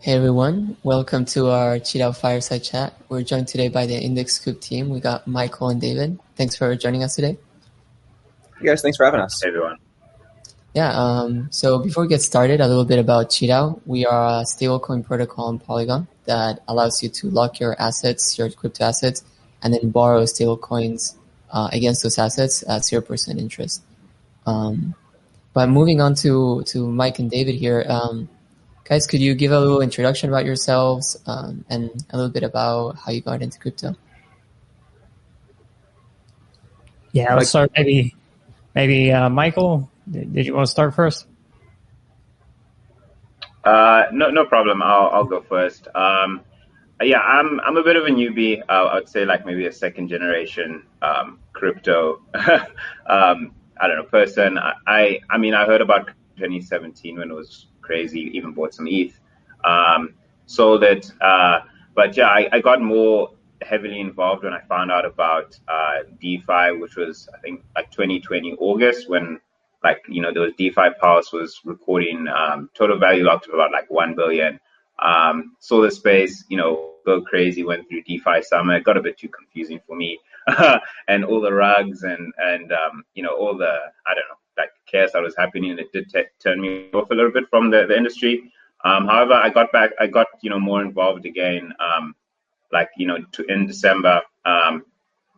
[0.00, 2.94] Hey everyone, welcome to our QiDao Fireside Chat.
[3.08, 4.90] We're joined today by the Index Coop team.
[4.90, 6.20] We got Michael and David.
[6.36, 7.36] Thanks for joining us today.
[8.60, 9.42] Hey guys, thanks for having us.
[9.42, 9.76] Hey everyone.
[10.72, 13.80] Yeah, um, so before we get started, a little bit about QiDao.
[13.86, 18.50] We are a stablecoin protocol on Polygon that allows you to lock your assets, your
[18.50, 19.24] crypto assets,
[19.64, 21.16] and then borrow stablecoins
[21.50, 23.82] uh, against those assets at 0% interest.
[24.46, 24.94] Um,
[25.54, 28.28] but moving on to, to Mike and David here, um,
[28.88, 32.96] guys, could you give a little introduction about yourselves um, and a little bit about
[32.96, 33.94] how you got into crypto?
[37.12, 38.16] Yeah, let's start maybe,
[38.74, 39.90] maybe uh, Michael.
[40.10, 41.26] Did you want to start first?
[43.62, 44.82] Uh, no, no problem.
[44.82, 45.88] I'll I'll go first.
[45.94, 46.40] Um,
[47.02, 48.62] yeah, I'm I'm a bit of a newbie.
[48.66, 52.22] Uh, I would say like maybe a second generation um, crypto.
[52.34, 54.58] um, I don't know person.
[54.58, 58.30] I I mean I heard about 2017 when it was crazy.
[58.34, 59.18] Even bought some ETH.
[59.64, 60.14] Um,
[60.46, 61.10] sold it.
[61.20, 61.60] Uh,
[61.94, 63.30] but yeah, I, I got more
[63.62, 68.54] heavily involved when I found out about uh, DeFi, which was I think like 2020
[68.60, 69.40] August when
[69.82, 73.72] like you know there was DeFi Pulse was recording um, total value locked of about
[73.72, 74.60] like one billion.
[75.00, 77.64] Um, saw the space, you know, go crazy.
[77.64, 78.76] Went through DeFi summer.
[78.76, 80.18] It got a bit too confusing for me,
[81.08, 83.72] and all the rugs and and um, you know all the
[84.06, 84.37] I don't know
[84.90, 85.70] chaos that was happening.
[85.70, 88.52] And it did t- turn me off a little bit from the, the industry.
[88.84, 89.90] Um, however, I got back.
[89.98, 91.72] I got you know more involved again.
[91.80, 92.14] Um,
[92.72, 94.22] like you know to, in December.
[94.44, 94.84] Um,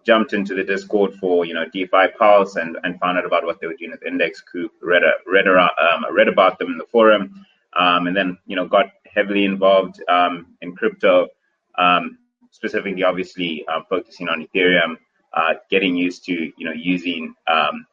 [0.04, 3.60] jumped into the Discord for you know DeFi Pulse and, and found out about what
[3.60, 6.86] they were doing with Index Coop, read a, read um, read about them in the
[6.90, 7.46] forum,
[7.78, 11.28] um, and then you know got heavily involved um, in crypto,
[11.76, 12.18] um,
[12.50, 14.96] specifically obviously uh, focusing on Ethereum,
[15.34, 17.86] uh, getting used to you know using um,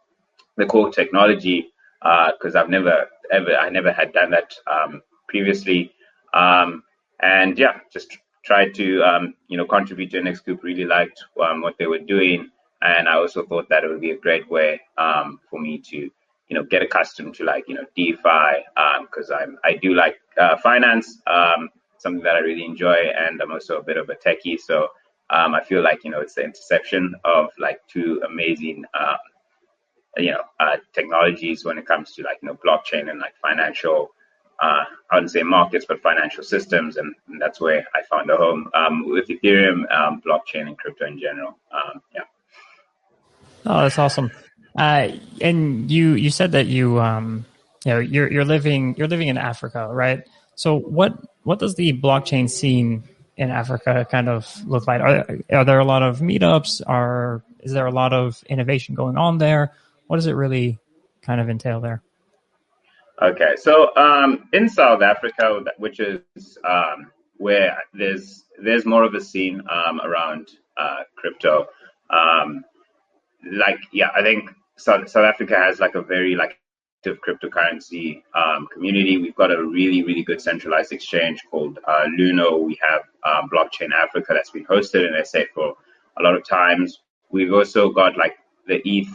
[0.57, 5.91] the core technology because uh, I've never ever I never had done that um, previously,
[6.33, 10.63] and yeah, just tried to um, you know contribute to Index Coop.
[10.63, 12.49] Really liked um, what they were doing,
[12.81, 15.97] and I also thought that it would be a great way um, for me to
[15.97, 18.63] you know get accustomed to like you know DeFi
[19.01, 23.41] because um, I'm I do like uh, finance, um, something that I really enjoy, and
[23.41, 24.89] I'm also a bit of a techie, so
[25.29, 28.85] um, I feel like you know it's the intersection of like two amazing.
[28.93, 29.17] Uh,
[30.17, 34.11] you know, uh, technologies when it comes to like you know blockchain and like financial
[34.59, 38.37] uh, I wouldn't say markets, but financial systems, and, and that's where I found a
[38.37, 41.57] home um, with Ethereum, um, blockchain, and crypto in general.
[41.71, 42.21] Um, yeah.
[43.65, 44.31] Oh, that's awesome.
[44.75, 45.09] Uh,
[45.41, 47.45] and you you said that you um,
[47.85, 50.27] you know you're you're living you're living in Africa, right?
[50.55, 53.03] So what what does the blockchain scene
[53.35, 55.01] in Africa kind of look like?
[55.01, 56.81] Are, are there a lot of meetups?
[56.85, 59.73] Are is there a lot of innovation going on there?
[60.07, 60.79] What does it really
[61.21, 62.01] kind of entail there?
[63.21, 66.21] Okay, so um, in South Africa, which is
[66.63, 71.67] um, where there's there's more of a scene um, around uh, crypto.
[72.09, 72.63] Um,
[73.51, 76.59] like, yeah, I think South, South Africa has like a very like
[76.99, 79.17] active cryptocurrency um, community.
[79.17, 82.63] We've got a really really good centralized exchange called uh, Luno.
[82.63, 85.75] We have um, Blockchain Africa that's been hosted in SA for
[86.19, 86.99] a lot of times.
[87.31, 88.37] We've also got like
[88.67, 89.09] the ETH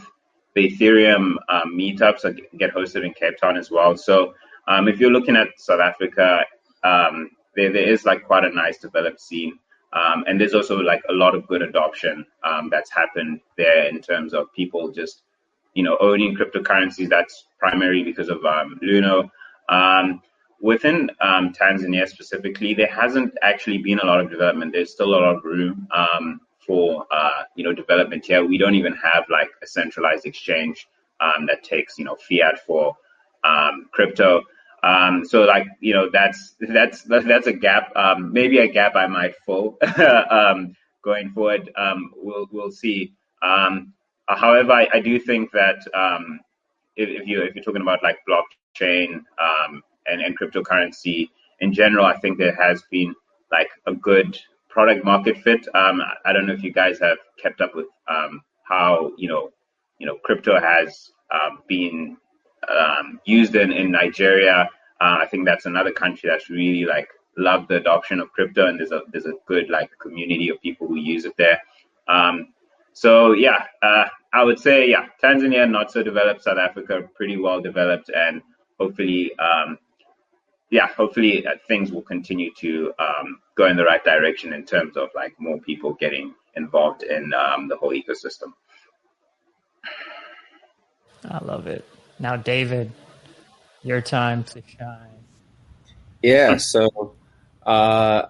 [0.55, 3.97] the Ethereum um, meetups get hosted in Cape Town as well.
[3.97, 4.33] So
[4.67, 6.45] um, if you're looking at South Africa,
[6.83, 9.57] um, there, there is like quite a nice developed scene.
[9.93, 14.01] Um, and there's also like a lot of good adoption um, that's happened there in
[14.01, 15.21] terms of people just,
[15.75, 17.09] you know, owning cryptocurrencies.
[17.09, 19.29] That's primarily because of um, Luno.
[20.61, 24.73] within Tanzania specifically, there hasn't actually been a lot of development.
[24.73, 25.87] There's still a lot of room
[26.65, 28.45] for uh, you know development here.
[28.45, 30.87] We don't even have like a centralized exchange
[31.19, 32.97] um, that takes you know fiat for
[33.43, 34.43] um, crypto.
[34.83, 37.95] Um, so like you know that's that's that's a gap.
[37.95, 39.77] Um, maybe a gap I might fill
[40.29, 41.71] um, going forward.
[41.75, 43.13] Um, we'll we'll see.
[43.41, 45.85] however, I, I, do think that
[46.95, 49.23] if, if, you if you're talking about like blockchain
[50.05, 53.15] and, and cryptocurrency in general, I think there has been
[53.51, 54.37] like a good
[54.73, 55.67] product market fit.
[55.75, 59.51] Um, I don't know if you guys have kept up with um, how you know
[59.99, 62.17] you know crypto has um, been
[62.67, 64.67] um, used in in Nigeria.
[64.99, 68.79] Uh, I think that's another country that's really like loved the adoption of crypto, and
[68.79, 71.61] there's a there's a good like community of people who use it there.
[72.07, 72.47] Um,
[72.93, 77.61] so yeah, uh, I would say yeah, Tanzania not so developed, South Africa pretty well
[77.61, 78.41] developed, and
[78.79, 79.77] hopefully um,
[80.73, 84.97] yeah, hopefully uh, things will continue to um, go in the right direction in terms
[84.97, 88.53] of like more people getting involved in um, the whole ecosystem.
[91.29, 91.85] I love it.
[92.19, 92.91] Now, David,
[93.83, 95.23] your time to shine.
[96.23, 97.13] Yeah, so
[97.65, 98.23] Uh,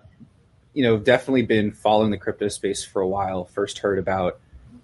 [0.73, 3.45] you know, definitely been following the crypto space for a while.
[3.45, 4.39] First heard about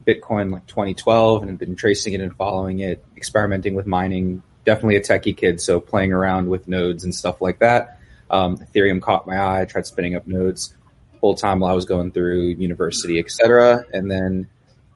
[0.08, 4.44] Bitcoin like 2012 and been tracing it and following it, experimenting with mining.
[4.66, 8.00] Definitely a techie kid, so playing around with nodes and stuff like that.
[8.30, 9.62] Um, Ethereum caught my eye.
[9.62, 10.76] I tried spinning up nodes
[11.20, 13.86] whole time while I was going through university, etc.
[13.94, 14.48] And then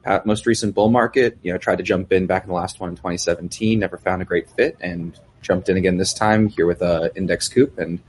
[0.06, 2.80] at most recent bull market, you know, tried to jump in back in the last
[2.80, 3.80] one in 2017.
[3.80, 7.50] Never found a great fit, and jumped in again this time here with uh, Index
[7.50, 8.00] Coop, and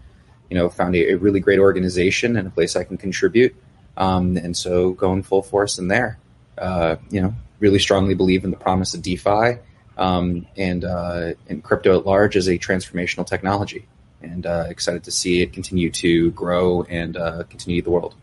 [0.50, 3.56] you know, found a, a, really great organization and a place I can contribute.
[3.96, 6.18] Um, and so going full force in there.
[6.58, 9.58] Uh, you know, really strongly believe in the promise of DeFi
[9.96, 13.86] um, and uh, and crypto at large as a transformational technology
[14.22, 18.14] and uh, excited to see it continue to grow and uh, continue the world.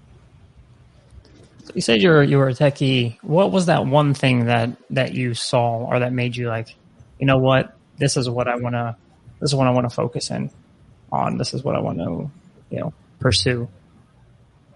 [1.65, 3.17] So you said you were you were a techie.
[3.21, 6.75] What was that one thing that that you saw or that made you like,
[7.19, 8.95] you know what, this is what I want to,
[9.39, 10.49] this is what I want to focus in
[11.11, 11.37] on.
[11.37, 12.31] This is what I want to,
[12.71, 13.69] you know, pursue.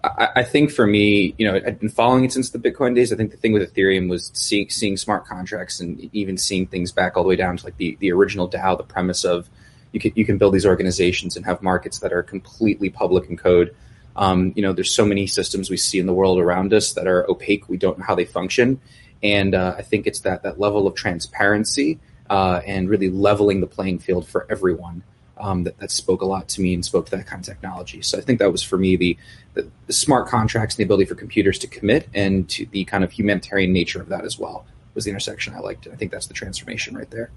[0.06, 3.12] I, I think for me, you know, I've been following it since the Bitcoin days.
[3.12, 6.92] I think the thing with Ethereum was seeing, seeing smart contracts and even seeing things
[6.92, 9.48] back all the way down to like the, the original DAO, the premise of
[9.92, 13.36] you can you can build these organizations and have markets that are completely public in
[13.36, 13.74] code.
[14.14, 17.06] Um, you know, there's so many systems we see in the world around us that
[17.06, 17.68] are opaque.
[17.68, 18.80] We don't know how they function,
[19.22, 21.98] and uh, I think it's that that level of transparency
[22.28, 25.02] uh, and really leveling the playing field for everyone.
[25.38, 28.00] Um, that, that spoke a lot to me and spoke to that kind of technology.
[28.00, 29.18] So I think that was for me the,
[29.52, 33.04] the, the smart contracts and the ability for computers to commit and to the kind
[33.04, 35.84] of humanitarian nature of that as well was the intersection I liked.
[35.84, 37.30] And I think that's the transformation right there.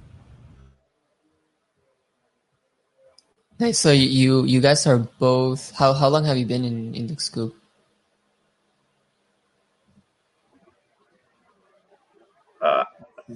[3.60, 3.78] Nice.
[3.78, 5.72] So you you guys are both.
[5.76, 7.54] How how long have you been in Index Coop?
[12.62, 12.86] Uh,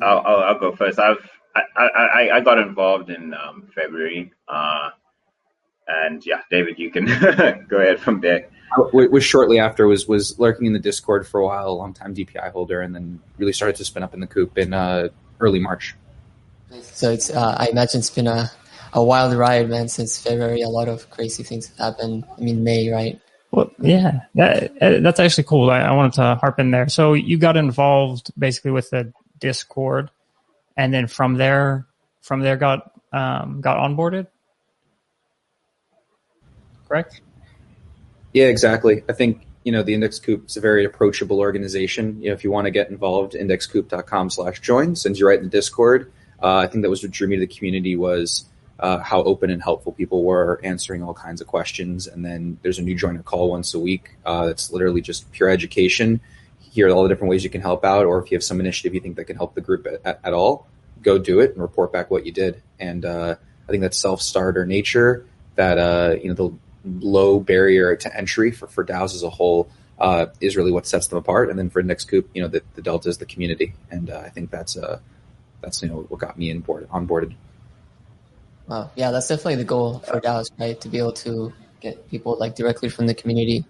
[0.01, 0.97] I'll, I'll, I'll go first.
[0.97, 1.17] I've
[1.55, 4.89] I, I, I got involved in um, February, uh,
[5.87, 7.05] and yeah, David, you can
[7.69, 8.47] go ahead from there.
[8.91, 12.15] Was shortly after was was lurking in the Discord for a while, a long time
[12.15, 15.09] DPI holder, and then really started to spin up in the coop in uh,
[15.39, 15.95] early March.
[16.81, 18.51] So it's uh, I imagine it's been a
[18.93, 19.89] a wild ride, man.
[19.89, 22.25] Since February, a lot of crazy things have happened.
[22.35, 23.19] I mean, May, right?
[23.51, 25.69] Well, yeah, that, uh, that's actually cool.
[25.69, 26.89] I, I, wanted to harp in there.
[26.89, 30.09] So you got involved basically with the Discord,
[30.77, 31.87] and then from there,
[32.21, 34.27] from there got um, got onboarded.
[36.87, 37.21] Correct.
[38.33, 39.03] Yeah, exactly.
[39.07, 42.21] I think you know the Index Coop is a very approachable organization.
[42.21, 46.11] You know, if you want to get involved, indexcoop.com/join sends you right in the Discord.
[46.41, 48.45] Uh, I think that was what drew me to the community was
[48.79, 52.05] uh, how open and helpful people were answering all kinds of questions.
[52.05, 54.17] And then there's a new joiner call once a week.
[54.25, 56.19] Uh, that's literally just pure education.
[56.73, 58.59] Here are all the different ways you can help out, or if you have some
[58.59, 60.67] initiative you think that can help the group at, at all,
[61.01, 62.61] go do it and report back what you did.
[62.79, 63.35] And uh,
[63.67, 65.25] I think that self starter nature,
[65.55, 66.51] that uh, you know the
[66.85, 69.69] low barrier to entry for for DAOs as a whole.
[69.99, 72.61] Uh, is really what sets them apart, and then for Index Coop, you know, the,
[72.73, 74.75] the delta is the community, and uh, I think that's
[75.61, 77.35] that's you know what got me in board, onboarded.
[78.67, 78.91] Wow.
[78.95, 80.79] Yeah, that's definitely the goal for DAOs, right?
[80.81, 83.65] To be able to get people like directly from the community.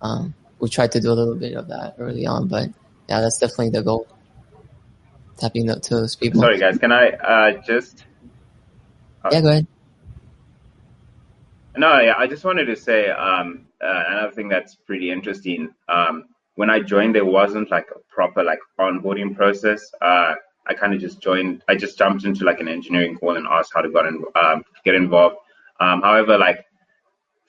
[0.00, 2.68] Um, we tried to do a little bit of that early on, but
[3.08, 4.06] yeah, that's definitely the goal.
[5.38, 6.40] Tapping to those people.
[6.40, 6.78] Sorry, guys.
[6.78, 8.04] Can I uh, just?
[9.24, 9.66] Uh, yeah, go ahead.
[11.76, 15.72] No, yeah, I just wanted to say um, uh, another thing that's pretty interesting.
[15.88, 16.24] Um,
[16.56, 19.92] when I joined, there wasn't like a proper like onboarding process.
[20.02, 20.34] Uh,
[20.66, 21.62] I kind of just joined.
[21.68, 24.64] I just jumped into like an engineering call and asked how to get in, um,
[24.84, 25.36] get involved.
[25.78, 26.64] Um, however, like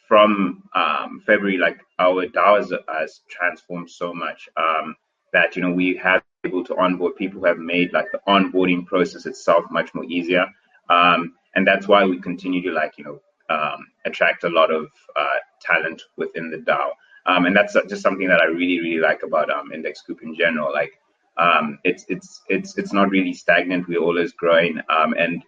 [0.08, 4.96] from um, February, like our DAO has, transformed so much um,
[5.34, 8.86] that you know we have able to onboard people who have made like the onboarding
[8.86, 10.46] process itself much more easier,
[10.90, 14.88] um, and that's why we continue to like you know um, attract a lot of
[15.16, 16.92] uh, talent within the DAO.
[17.26, 20.72] and that's just something that I really really like about Index Coop in general.
[20.74, 20.94] Like
[21.40, 23.88] um, it's it's it's it's not really stagnant.
[23.88, 25.44] We're always growing, um, and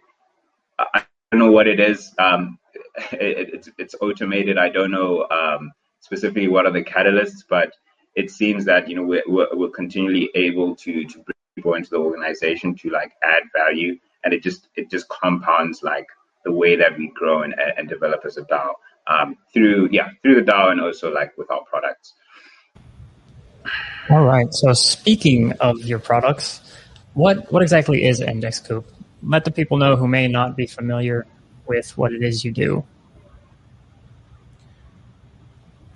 [0.78, 2.14] I don't know what it is.
[2.18, 2.58] Um,
[3.12, 4.58] it, it's it's automated.
[4.58, 7.72] I don't know um, specifically what are the catalysts, but
[8.14, 11.90] it seems that you know we're, we're, we're continually able to to bring people into
[11.90, 16.06] the organization to like add value, and it just it just compounds like
[16.44, 18.72] the way that we grow and, and develop as a DAO
[19.06, 22.14] um, through yeah through the DAO and also like with our products.
[24.10, 24.52] All right.
[24.52, 26.60] So speaking of your products,
[27.14, 28.84] what what exactly is Index Coop?
[29.22, 31.26] Let the people know who may not be familiar
[31.66, 32.84] with what it is you do.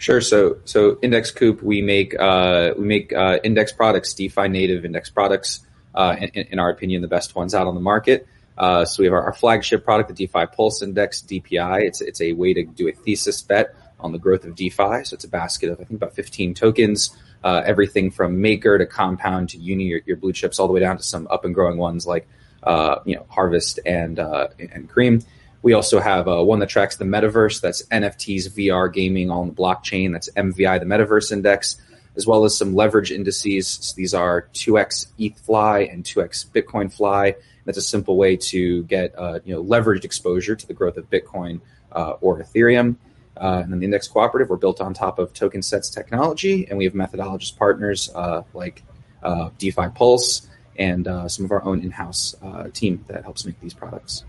[0.06, 0.20] Sure.
[0.20, 5.10] So so Index Coop, we make uh, we make uh, index products, DeFi native index
[5.10, 5.66] products.
[5.96, 8.28] Uh, in, in, our opinion, the best ones out on the market.
[8.56, 11.82] Uh, so we have our, our, flagship product, the DeFi Pulse Index DPI.
[11.82, 15.02] It's it's a way to do a thesis bet on the growth of DeFi.
[15.02, 17.10] So it's a basket of I think about 15 tokens,
[17.42, 20.78] uh, everything from Maker to Compound to Uni, your, your, blue chips, all the way
[20.78, 22.28] down to some up and growing ones like
[22.62, 25.24] uh, you know Harvest and uh, and Cream.
[25.66, 27.60] We also have uh, one that tracks the metaverse.
[27.60, 30.12] That's NFTs, VR gaming all on the blockchain.
[30.12, 31.82] That's MVI, the Metaverse Index,
[32.14, 33.66] as well as some leverage indices.
[33.66, 37.34] So these are 2x ETH FLI and 2x Bitcoin FLI.
[37.64, 41.10] That's a simple way to get uh, you know leveraged exposure to the growth of
[41.10, 42.94] Bitcoin uh, or Ethereum.
[43.36, 46.78] Uh, and then the Index Cooperative, we're built on top of token sets technology, and
[46.78, 48.84] we have methodologist partners uh, like
[49.24, 52.36] uh, DeFi Pulse and uh, some of our own in-house
[52.72, 54.22] team that helps make these products.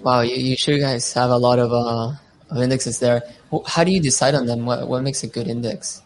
[0.00, 2.14] Wow, you, you sure guys have a lot of, uh,
[2.50, 3.22] of indexes there.
[3.66, 4.64] How do you decide on them?
[4.64, 6.02] What, what makes a good index?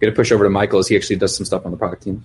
[0.00, 2.02] going to push over to Michael as he actually does some stuff on the product
[2.02, 2.24] team.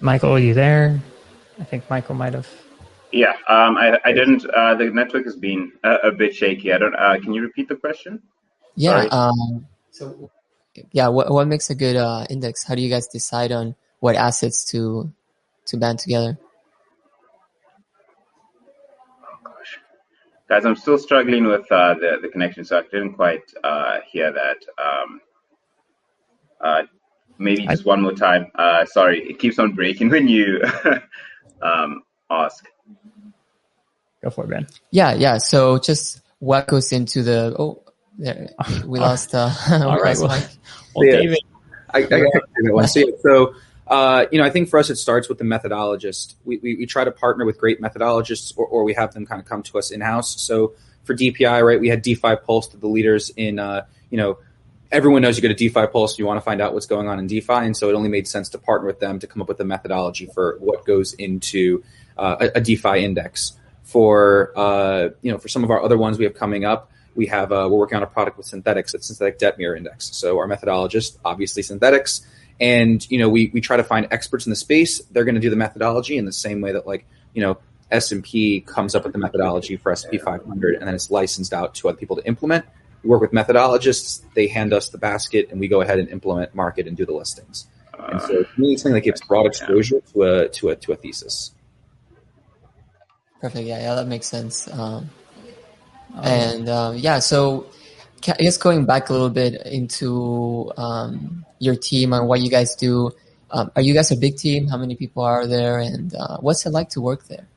[0.00, 1.00] Michael, are you there?
[1.58, 2.48] I think Michael might have.
[3.10, 4.44] Yeah, um, I, I didn't.
[4.44, 6.72] Uh, the network has been a, a, bit shaky.
[6.72, 6.94] I don't.
[6.94, 8.22] Uh, can you repeat the question?
[8.76, 9.08] Yeah.
[9.10, 10.30] Um, so,
[10.92, 12.64] yeah, what what makes a good uh, index?
[12.64, 15.12] How do you guys decide on what assets to
[15.66, 16.38] to band together?
[20.48, 24.32] Guys, I'm still struggling with uh, the, the connection, so I didn't quite uh, hear
[24.32, 24.56] that.
[24.82, 25.20] Um,
[26.58, 26.82] uh,
[27.38, 28.46] maybe just one more time.
[28.54, 30.62] Uh, sorry, it keeps on breaking when you
[31.62, 32.66] um, ask.
[34.22, 34.66] Go for it, Ben.
[34.90, 35.36] Yeah, yeah.
[35.36, 37.82] So just what goes into the oh,
[38.18, 38.50] there,
[38.86, 39.34] we lost.
[39.34, 40.28] Uh, All right, well,
[40.94, 41.10] well.
[41.10, 41.38] David.
[41.90, 42.86] I, I got that one.
[42.86, 43.54] So, yeah, so
[43.86, 46.34] uh, you know, I think for us it starts with the methodologist.
[46.44, 49.40] We, we, we try to partner with great methodologists, or, or, we have them kind
[49.40, 50.38] of come to us in house.
[50.40, 54.38] So for DPI, right, we had DeFi Pulse to the leaders in, uh, you know,
[54.92, 57.18] everyone knows you go to DeFi Pulse, you want to find out what's going on
[57.18, 59.48] in DeFi, and so it only made sense to partner with them to come up
[59.48, 61.82] with a methodology for what goes into
[62.18, 63.52] uh, a, a, DeFi index.
[63.84, 67.26] For uh, you know, for some of our other ones we have coming up, we
[67.26, 70.16] have uh, we're working on a product with Synthetix, a synthetic debt mirror index.
[70.16, 72.24] So our methodologist, obviously Synthetix,
[72.60, 75.00] and you know we we try to find experts in the space.
[75.10, 77.58] They're going to do the methodology in the same way that like you know
[77.90, 81.88] s&p comes up with the methodology for s&p 500 and then it's licensed out to
[81.88, 82.64] other people to implement.
[83.02, 84.22] We work with methodologists.
[84.34, 87.14] They hand us the basket and we go ahead and implement market and do the
[87.14, 87.66] listings.
[87.98, 90.92] And so to me it's something that gives broad exposure to a to a to
[90.92, 91.52] a thesis.
[93.40, 93.66] Perfect.
[93.66, 94.68] Yeah yeah that makes sense.
[94.68, 95.10] Um,
[96.16, 97.66] and um, yeah so
[98.26, 102.74] I guess going back a little bit into um, your team and what you guys
[102.74, 103.12] do.
[103.50, 104.68] Um, are you guys a big team?
[104.68, 107.48] How many people are there, and uh, what's it like to work there?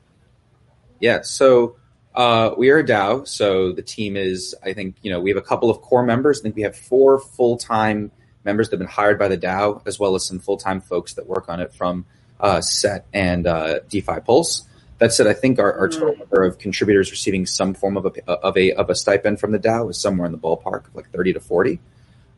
[1.00, 1.76] Yeah, so
[2.14, 3.26] uh, we are a DAO.
[3.26, 6.40] So the team is, I think, you know, we have a couple of core members.
[6.40, 8.10] I think we have four full time
[8.44, 11.14] members that have been hired by the DAO, as well as some full time folks
[11.14, 12.06] that work on it from
[12.40, 14.66] uh, Set and uh, DeFi Pulse.
[15.02, 18.30] That said, I think our, our total number of contributors receiving some form of a
[18.30, 21.10] of a of a stipend from the DAO is somewhere in the ballpark of like
[21.10, 21.80] thirty to forty.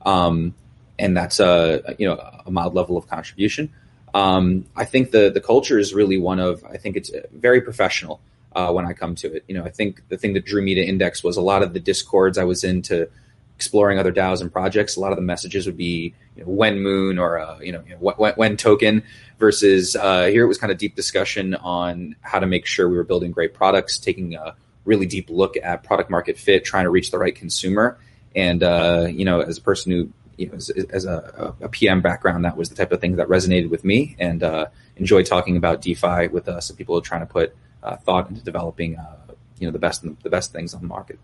[0.00, 0.54] Um,
[0.98, 3.70] and that's a you know a mild level of contribution.
[4.14, 8.22] Um, I think the the culture is really one of I think it's very professional
[8.56, 9.44] uh, when I come to it.
[9.46, 11.74] You know, I think the thing that drew me to Index was a lot of
[11.74, 13.10] the discords I was into
[13.56, 14.96] exploring other DAOs and projects.
[14.96, 17.82] A lot of the messages would be you know, when Moon or uh, you know,
[17.86, 19.02] you know when, when, token
[19.38, 22.96] versus uh, here it was kind of deep discussion on how to make sure we
[22.96, 26.90] were building great products, taking a really deep look at product market fit, trying to
[26.90, 27.98] reach the right consumer.
[28.34, 32.02] And uh, you know, as a person who you know, as, as a, a, PM
[32.02, 35.56] background, that was the type of thing that resonated with me, and uh, enjoy talking
[35.56, 38.96] about DeFi with uh, some people who are trying to put uh, thought into developing,
[38.96, 39.16] uh,
[39.58, 41.18] you know, the best the best things on the market.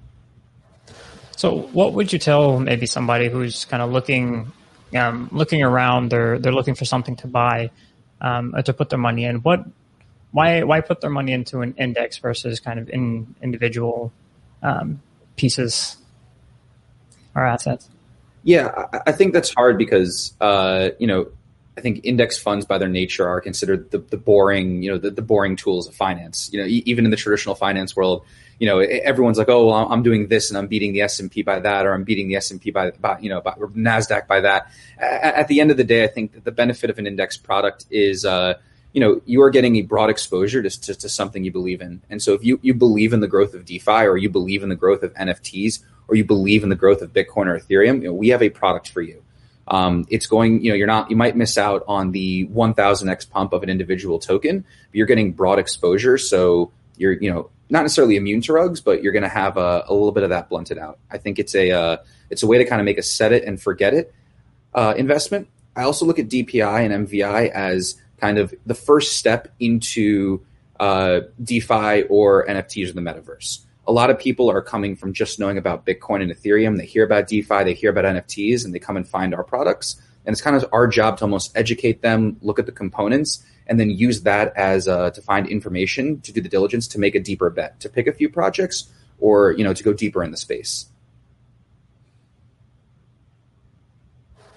[1.37, 4.53] So, what would you tell maybe somebody who's kind of looking
[4.95, 6.11] um, looking around?
[6.11, 7.71] They're they're looking for something to buy
[8.21, 9.37] um, to put their money in.
[9.37, 9.65] What
[10.33, 14.13] why why put their money into an index versus kind of in individual
[14.63, 15.03] um,
[15.37, 15.97] pieces
[17.35, 17.89] or assets?
[18.43, 21.31] Yeah, I think that's hard because uh, you know
[21.81, 25.11] I think index funds by their nature are considered the, the boring you know the,
[25.11, 26.51] the boring tools of finance.
[26.53, 28.27] You know, e- even in the traditional finance world,
[28.59, 31.31] you know everyone's like, oh, well, I'm doing this and I'm beating the S and
[31.31, 33.53] P by that, or I'm beating the S and P by, by you know by
[33.53, 34.71] Nasdaq by that.
[34.99, 37.39] At, at, the end of the day, I think that the benefit of an index
[37.39, 38.27] product is.
[38.27, 38.55] Uh,
[38.93, 42.03] you know, you are getting a broad exposure to, to, to something you believe in.
[42.11, 44.69] And so if you, you believe in the growth of DeFi or you believe in
[44.69, 48.09] the growth of NFTs or you believe in the growth of Bitcoin or Ethereum, you
[48.09, 49.23] know, we have a product for you.
[49.71, 53.53] Um, it's going, you know, you're not, you might miss out on the 1000x pump
[53.53, 56.19] of an individual token, but you're getting broad exposure.
[56.19, 59.85] So you're, you know, not necessarily immune to rugs, but you're going to have a,
[59.87, 60.99] a, little bit of that blunted out.
[61.09, 61.97] I think it's a, uh,
[62.31, 64.13] it's a way to kind of make a set it and forget it
[64.75, 65.49] uh, investment.
[65.77, 70.45] I also look at DPI and MVI as kind of the first step into
[70.81, 73.61] uh, DeFi or NFTs or the metaverse.
[73.91, 76.77] A lot of people are coming from just knowing about Bitcoin and Ethereum.
[76.77, 80.01] They hear about DeFi, they hear about NFTs, and they come and find our products.
[80.25, 83.81] And it's kind of our job to almost educate them, look at the components, and
[83.81, 87.21] then use that as uh, to find information to do the diligence to make a
[87.21, 90.37] deeper bet, to pick a few projects, or you know to go deeper in the
[90.37, 90.87] space.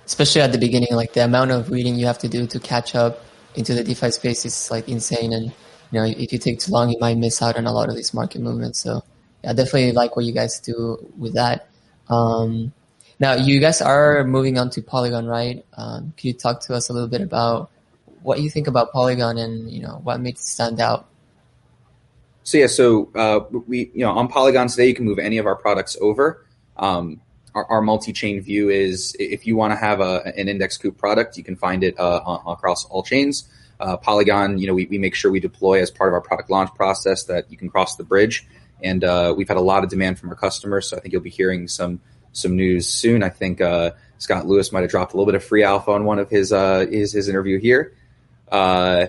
[0.05, 2.93] especially at the beginning, like the amount of reading you have to do to catch
[2.93, 3.25] up
[3.55, 5.33] into the DeFi space is like insane.
[5.33, 7.89] And you know, if you take too long, you might miss out on a lot
[7.89, 8.79] of these market movements.
[8.79, 9.03] So
[9.43, 11.67] yeah, definitely like what you guys do with that.
[12.09, 12.73] Um,
[13.19, 15.65] now you guys are moving on to Polygon, right?
[15.75, 17.69] Um, can you talk to us a little bit about
[18.21, 21.07] what you think about Polygon and you know what makes it stand out?
[22.43, 25.45] So yeah, so uh, we you know on Polygon today you can move any of
[25.45, 26.45] our products over.
[26.77, 27.21] Um,
[27.55, 31.37] our, our multi-chain view is if you want to have a, an Index Coop product,
[31.37, 33.47] you can find it uh, across all chains.
[33.79, 36.49] Uh, Polygon, you know, we, we make sure we deploy as part of our product
[36.49, 38.47] launch process that you can cross the bridge.
[38.83, 41.21] And uh, we've had a lot of demand from our customers, so I think you'll
[41.21, 42.01] be hearing some
[42.33, 43.23] some news soon.
[43.23, 46.03] I think uh, Scott Lewis might have dropped a little bit of free alpha on
[46.03, 47.93] one of his uh, his, his interview here.
[48.51, 49.07] Uh,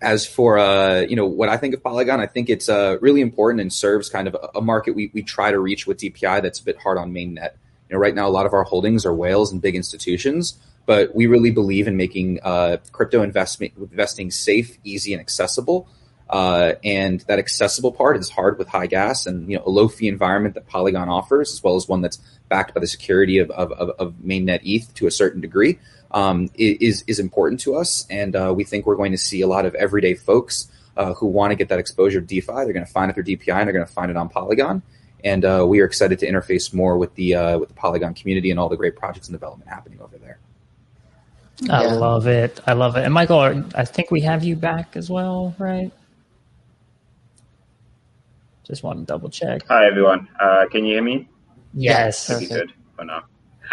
[0.00, 3.20] as for uh, you know what I think of Polygon, I think it's uh, really
[3.20, 6.42] important and serves kind of a, a market we, we try to reach with DPI
[6.42, 7.52] that's a bit hard on mainnet.
[7.88, 11.14] You know, right now a lot of our holdings are whales and big institutions, but
[11.14, 12.38] we really believe in making
[12.92, 15.88] crypto investment investing safe, easy, and accessible.
[16.30, 19.88] Uh, and that accessible part is hard with high gas and you know a low
[19.88, 22.18] fee environment that Polygon offers, as well as one that's
[22.48, 25.78] backed by the security of, of, of mainnet ETH to a certain degree,
[26.12, 28.06] um, is is important to us.
[28.08, 31.26] And uh, we think we're going to see a lot of everyday folks uh, who
[31.26, 32.52] want to get that exposure to DeFi.
[32.52, 34.82] They're going to find it through DPI and they're going to find it on Polygon
[35.24, 38.50] and uh, we are excited to interface more with the uh, with the Polygon community
[38.50, 40.38] and all the great projects and development happening over there.
[41.68, 41.92] I yeah.
[41.92, 42.60] love it.
[42.66, 43.04] I love it.
[43.04, 45.92] And Michael, I think we have you back as well, right?
[48.70, 49.66] Just want to double check.
[49.66, 50.28] Hi everyone.
[50.38, 51.28] Uh, can you hear me?
[51.74, 52.28] Yes.
[52.28, 53.24] Pretty good for now.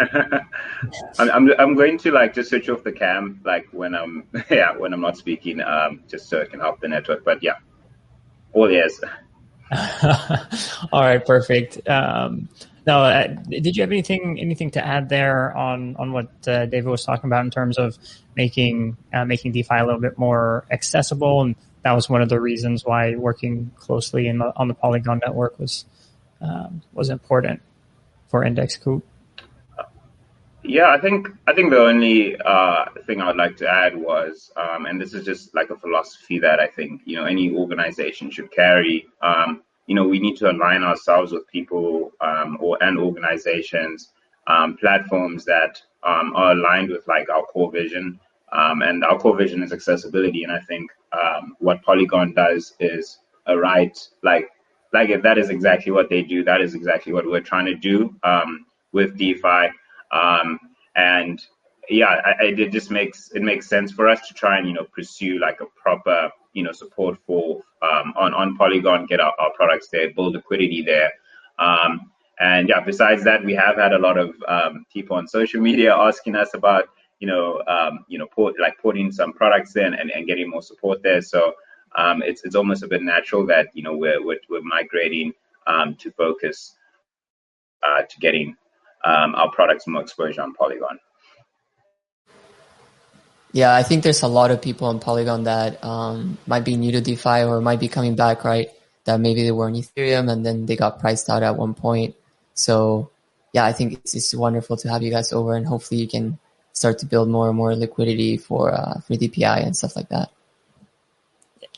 [1.20, 4.76] I'm, I'm, I'm going to like just switch off the cam like when I'm yeah
[4.76, 7.24] when I'm not speaking um just so it can help the network.
[7.24, 7.54] But yeah,
[8.52, 9.00] all ears.
[10.92, 11.86] All right, perfect.
[11.86, 12.48] Um,
[12.86, 16.86] now, uh, did you have anything anything to add there on on what uh, David
[16.86, 17.98] was talking about in terms of
[18.34, 21.42] making uh, making DeFi a little bit more accessible?
[21.42, 21.54] And
[21.84, 25.58] that was one of the reasons why working closely in the, on the Polygon network
[25.58, 25.84] was
[26.40, 27.60] um, was important
[28.28, 29.04] for Index Coop.
[30.62, 34.50] Yeah, I think I think the only uh, thing I would like to add was,
[34.56, 38.30] um, and this is just like a philosophy that I think you know any organization
[38.30, 39.06] should carry.
[39.22, 44.12] Um, you know, we need to align ourselves with people um, or and organizations,
[44.46, 48.20] um, platforms that um, are aligned with like our core vision.
[48.52, 50.42] Um, and our core vision is accessibility.
[50.44, 50.90] And I think
[51.58, 54.48] what Polygon does is a right like
[54.92, 57.74] like if that is exactly what they do, that is exactly what we're trying to
[57.74, 58.14] do
[58.92, 59.68] with DeFi.
[60.12, 60.58] Um,
[60.96, 61.40] and
[61.90, 64.86] yeah, I, it just makes it makes sense for us to try and you know
[64.92, 69.52] pursue like a proper you know support for um, on on Polygon, get our, our,
[69.54, 71.12] products there, build liquidity there.
[71.58, 75.60] Um, and yeah, besides that, we have had a lot of um, people on social
[75.60, 79.94] media asking us about you know um, you know put, like putting some products in
[79.94, 81.22] and, and getting more support there.
[81.22, 81.54] So
[81.96, 85.32] um, it's it's almost a bit natural that you know we're we're, we're migrating
[85.66, 86.74] um, to focus
[87.82, 88.56] uh, to getting
[89.04, 90.98] um, our products more exposure on Polygon.
[93.52, 96.92] Yeah, I think there's a lot of people on Polygon that um, might be new
[96.92, 98.68] to DeFi or might be coming back, right?
[99.04, 102.14] That maybe they were on Ethereum and then they got priced out at one point.
[102.52, 103.10] So
[103.54, 106.38] yeah, I think it's, it's wonderful to have you guys over and hopefully you can
[106.78, 110.30] start to build more and more liquidity for uh, for DPI and stuff like that.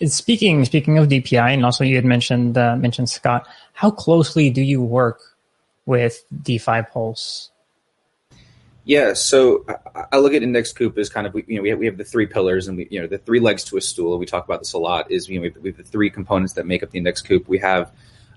[0.05, 4.63] Speaking speaking of DPI, and also you had mentioned uh, mentioned Scott, how closely do
[4.63, 5.21] you work
[5.87, 7.51] with DeFi Pulse?
[8.85, 9.67] Yeah, so
[10.11, 12.05] I look at Index Coop as kind of you know we have, we have the
[12.05, 14.19] three pillars and we you know the three legs to a stool.
[14.19, 15.11] We talk about this a lot.
[15.11, 17.21] Is you know we have, we have the three components that make up the Index
[17.21, 17.49] Coop.
[17.49, 17.93] We have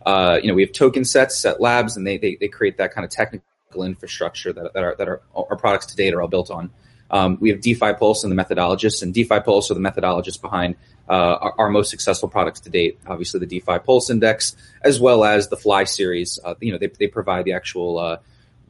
[0.05, 2.93] uh, you know we have token sets, set labs, and they, they they create that
[2.93, 3.45] kind of technical
[3.81, 6.69] infrastructure that that are that are our products to date are all built on.
[7.09, 10.75] Um, we have DeFi Pulse and the methodologists, and DeFi Pulse are the methodologists behind
[11.09, 12.97] uh, our, our, most successful products to date.
[13.05, 16.39] Obviously, the DeFi Pulse Index, as well as the FLI series.
[16.43, 18.17] Uh, you know, they, they provide the actual uh,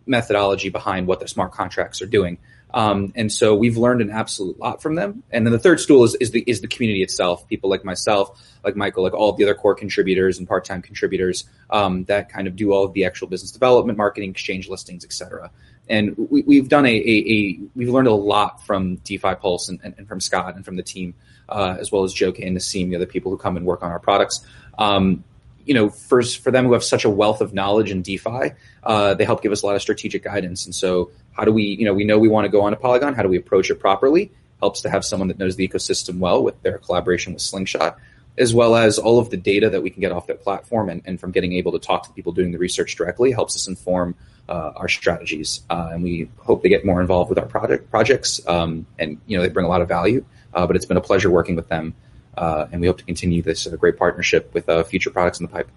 [0.05, 2.37] methodology behind what the smart contracts are doing.
[2.73, 5.23] Um, and so we've learned an absolute lot from them.
[5.31, 7.47] And then the third stool is, is the is the community itself.
[7.47, 11.45] People like myself, like Michael, like all the other core contributors and part time contributors
[11.69, 15.51] um, that kind of do all of the actual business development, marketing, exchange listings, etc.
[15.87, 19.79] and we, have done a, a, a, we've learned a lot from DeFi Pulse and,
[19.83, 21.13] and, and from Scott and from the team,
[21.49, 23.91] uh, as well as Joe and Nassim, the other people who come and work on
[23.91, 24.45] our products.
[24.79, 25.23] Um,
[25.65, 28.51] you know, for for them who have such a wealth of knowledge in DeFi,
[28.83, 30.65] uh, they help give us a lot of strategic guidance.
[30.65, 32.75] And so, how do we, you know, we know we want to go on a
[32.75, 33.13] Polygon.
[33.13, 34.31] How do we approach it properly?
[34.59, 37.97] Helps to have someone that knows the ecosystem well with their collaboration with Slingshot,
[38.37, 41.01] as well as all of the data that we can get off their platform and,
[41.05, 44.15] and from getting able to talk to people doing the research directly helps us inform
[44.49, 45.61] uh, our strategies.
[45.69, 48.45] Uh, and we hope they get more involved with our project projects.
[48.47, 50.25] Um, and you know, they bring a lot of value.
[50.53, 51.95] Uh, but it's been a pleasure working with them
[52.37, 55.45] uh, and we hope to continue this uh, great partnership with uh, future products in
[55.45, 55.69] the pipe.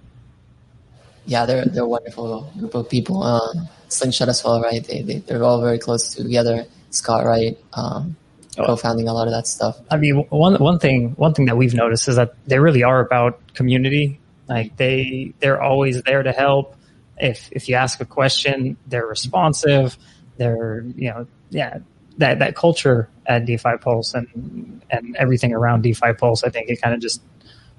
[1.26, 3.22] Yeah, they're they're a wonderful group of people.
[3.22, 3.52] Uh,
[3.88, 4.82] Slingshot as well, right?
[4.82, 6.66] They, they they're all very close together.
[6.90, 8.16] Scott Wright, um,
[8.58, 8.66] oh.
[8.66, 9.78] co-founding a lot of that stuff.
[9.90, 13.00] I mean, one one thing one thing that we've noticed is that they really are
[13.00, 14.20] about community.
[14.48, 16.76] Like they they're always there to help.
[17.18, 19.98] If if you ask a question, they're responsive.
[20.36, 21.78] They're you know yeah
[22.18, 26.80] that that culture at DeFi Pulse and and everything around DeFi Pulse, I think it
[26.80, 27.22] kind of just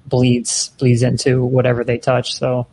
[0.06, 2.34] bleeds bleeds into whatever they touch.
[2.34, 2.66] So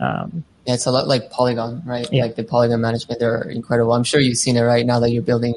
[0.00, 2.08] um, yeah, it's a lot like Polygon, right?
[2.12, 2.24] Yeah.
[2.24, 3.92] Like the Polygon management, they're incredible.
[3.92, 5.54] I'm sure you've seen it right now that you're building.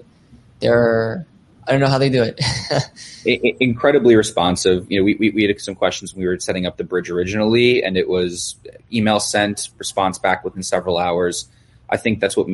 [0.59, 1.25] They're
[1.67, 2.39] I don't know how they do it.
[3.25, 4.85] it incredibly responsive.
[4.91, 7.09] You know, we, we, we had some questions when we were setting up the bridge
[7.09, 8.55] originally, and it was
[8.93, 11.49] email sent, response back within several hours.
[11.89, 12.47] I think that's what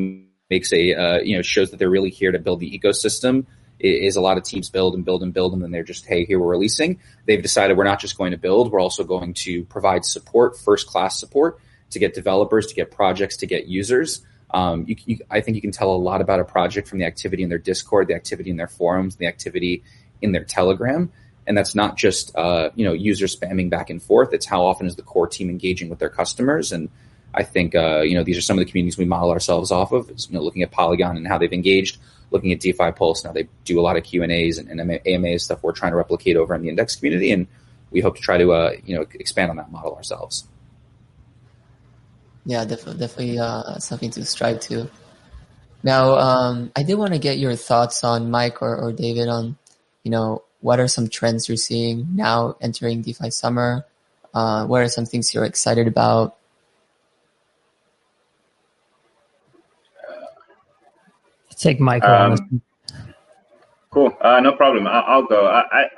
[0.51, 3.45] makes a uh, you know shows that they're really here to build the ecosystem.
[3.79, 6.25] Is a lot of teams build and build and build and then they're just hey
[6.25, 6.99] here we're releasing.
[7.25, 10.85] They've decided we're not just going to build we're also going to provide support first
[10.85, 11.59] class support
[11.89, 14.23] to get developers to get projects to get users.
[14.53, 17.05] Um, you, you, i think you can tell a lot about a project from the
[17.05, 19.81] activity in their discord the activity in their forums the activity
[20.21, 21.11] in their telegram.
[21.47, 24.31] And that's not just uh, you know users spamming back and forth.
[24.31, 26.89] It's how often is the core team engaging with their customers and
[27.33, 29.91] I think uh, you know these are some of the communities we model ourselves off
[29.91, 30.09] of.
[30.09, 31.97] Is, you know, looking at Polygon and how they've engaged,
[32.31, 33.23] looking at DeFi Pulse.
[33.23, 35.63] Now they do a lot of Q and A's and, AMA stuff.
[35.63, 37.47] We're trying to replicate over in the index community, and
[37.91, 40.47] we hope to try to uh, you know expand on that model ourselves.
[42.45, 44.89] Yeah, definitely, definitely uh, something to strive to.
[45.83, 49.57] Now, um, I did want to get your thoughts on Mike or, or David on,
[50.03, 53.85] you know, what are some trends you're seeing now entering DeFi summer?
[54.33, 56.37] Uh, what are some things you're excited about?
[61.61, 62.09] Take Michael.
[62.09, 62.61] Um,
[63.91, 64.15] cool.
[64.21, 64.87] Uh, no problem.
[64.87, 65.45] I- will go.
[65.45, 65.89] I-, I,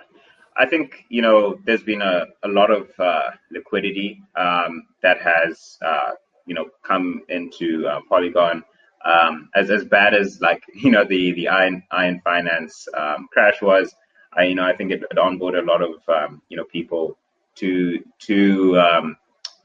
[0.58, 5.78] I think you know there's been a, a lot of uh, liquidity um, that has
[5.82, 6.12] uh,
[6.45, 8.63] you know come into uh, Polygon.
[9.06, 13.62] Um, as as bad as like you know the the iron iron finance um, crash
[13.62, 13.95] was,
[14.34, 17.17] I you know I think it, it onboarded a lot of um, you know people
[17.56, 19.17] to to um,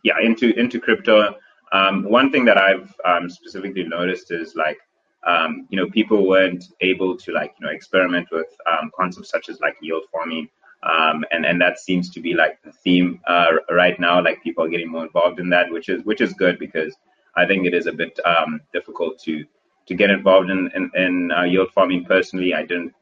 [0.04, 1.34] yeah into into crypto.
[1.70, 4.78] Um, one thing that I've um, specifically noticed is like
[5.26, 9.48] um, you know, people weren't able to like, you know, experiment with um, concepts such
[9.48, 10.48] as like yield farming.
[10.82, 14.22] Um, and, and that seems to be like the theme uh, right now.
[14.22, 16.94] Like people are getting more involved in that, which is which is good because
[17.36, 19.44] I think it is a bit um, difficult to
[19.86, 22.04] to get involved in in, in uh, yield farming.
[22.04, 22.94] Personally, I didn't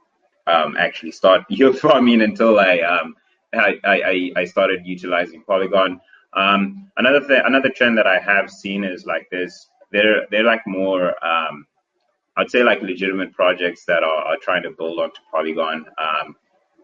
[0.47, 3.15] um, actually start yield farming until I, um,
[3.55, 6.01] I, I I started utilizing Polygon.
[6.97, 11.15] another thing, another trend that I have seen is like there's they're they're like more
[11.25, 11.67] um,
[12.37, 16.37] I'd say like legitimate projects that are, are trying to build onto Polygon um,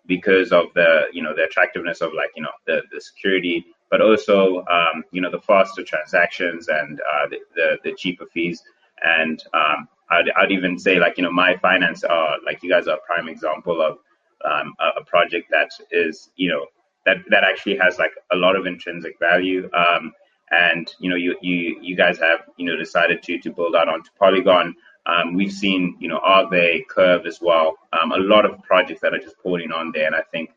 [0.06, 4.00] because of the you know the attractiveness of like you know the, the security, but
[4.00, 8.62] also um, you know the faster transactions and uh, the, the, the cheaper fees.
[9.04, 12.88] And um, I'd, I'd even say like you know Mai Finance are like you guys
[12.88, 13.98] are a prime example of
[14.44, 16.66] um, a, a, project that is you know
[17.06, 19.68] that that actually has like a lot of intrinsic value.
[19.74, 20.12] Um,
[20.50, 23.88] and you know you you you guys have you know decided to to build out
[23.88, 24.74] onto Polygon.
[25.06, 27.76] Um, we've seen, you know, Aave, Curve as well.
[27.92, 30.50] Um, a lot of projects that are just pouring on there, and I think,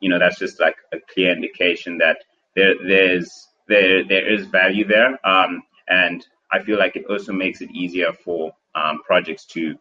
[0.00, 2.18] you know, that's just like a clear indication that
[2.56, 7.60] there, there's there there is value there, um, and I feel like it also makes
[7.60, 9.76] it easier for um, projects to,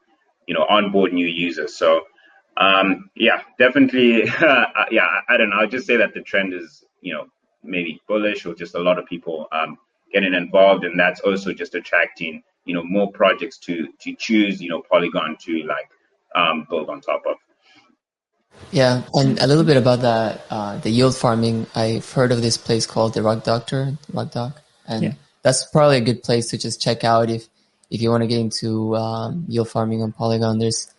[0.47, 1.75] you know, onboard new users.
[1.75, 2.03] So,
[2.57, 4.25] um, yeah, definitely,
[4.91, 5.57] yeah, I, I don't know.
[5.57, 7.25] I'll just say that the trend is, you know,
[7.63, 9.77] maybe bullish or just a lot of people um,
[10.11, 14.69] getting involved, and that's also just attracting you know more projects to to choose you
[14.69, 15.89] know Polygon to like
[16.35, 17.35] um, build on top of.
[18.71, 21.67] Yeah, and a little bit about that uh, the yield farming.
[21.75, 25.13] I've heard of this place called the Rug Doctor, Rug Doc, and yeah.
[25.41, 27.47] that's probably a good place to just check out if
[27.89, 30.59] if you want to get into um, yield farming on Polygon.
[30.59, 30.91] There's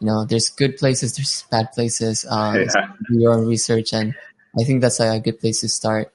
[0.00, 2.26] you know there's good places, there's bad places.
[2.28, 2.92] Um, yeah.
[3.08, 4.14] Do your own research, and
[4.58, 6.12] I think that's a good place to start.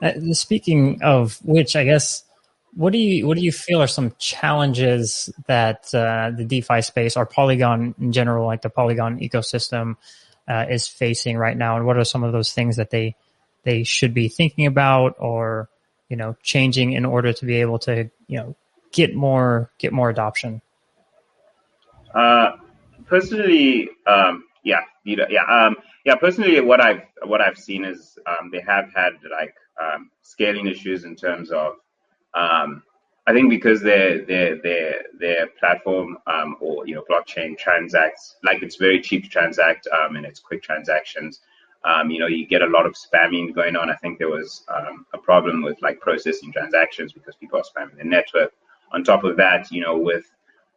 [0.00, 2.24] Uh, speaking of which, I guess
[2.74, 7.16] what do you what do you feel are some challenges that uh, the DeFi space
[7.16, 9.96] or Polygon in general, like the Polygon ecosystem,
[10.48, 13.14] uh, is facing right now, and what are some of those things that they
[13.64, 15.68] they should be thinking about or
[16.08, 18.56] you know changing in order to be able to you know
[18.90, 20.62] get more get more adoption?
[22.14, 22.52] Uh,
[23.06, 26.14] personally, um, yeah, you know, yeah, um, yeah.
[26.14, 31.04] Personally, what I've what I've seen is um, they have had like um, scaling issues
[31.04, 31.74] in terms of
[32.34, 32.82] um,
[33.26, 38.62] I think because their their their their platform um, or you know blockchain transacts like
[38.62, 41.40] it's very cheap to transact um, and it's quick transactions.
[41.84, 43.90] Um, you know, you get a lot of spamming going on.
[43.90, 47.98] I think there was um, a problem with like processing transactions because people are spamming
[47.98, 48.52] the network.
[48.92, 50.30] On top of that, you know, with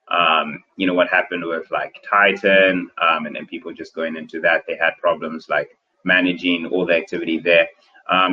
[0.08, 4.40] um, you know what happened with like Titan um, and then people just going into
[4.42, 7.68] that, they had problems like managing all the activity there.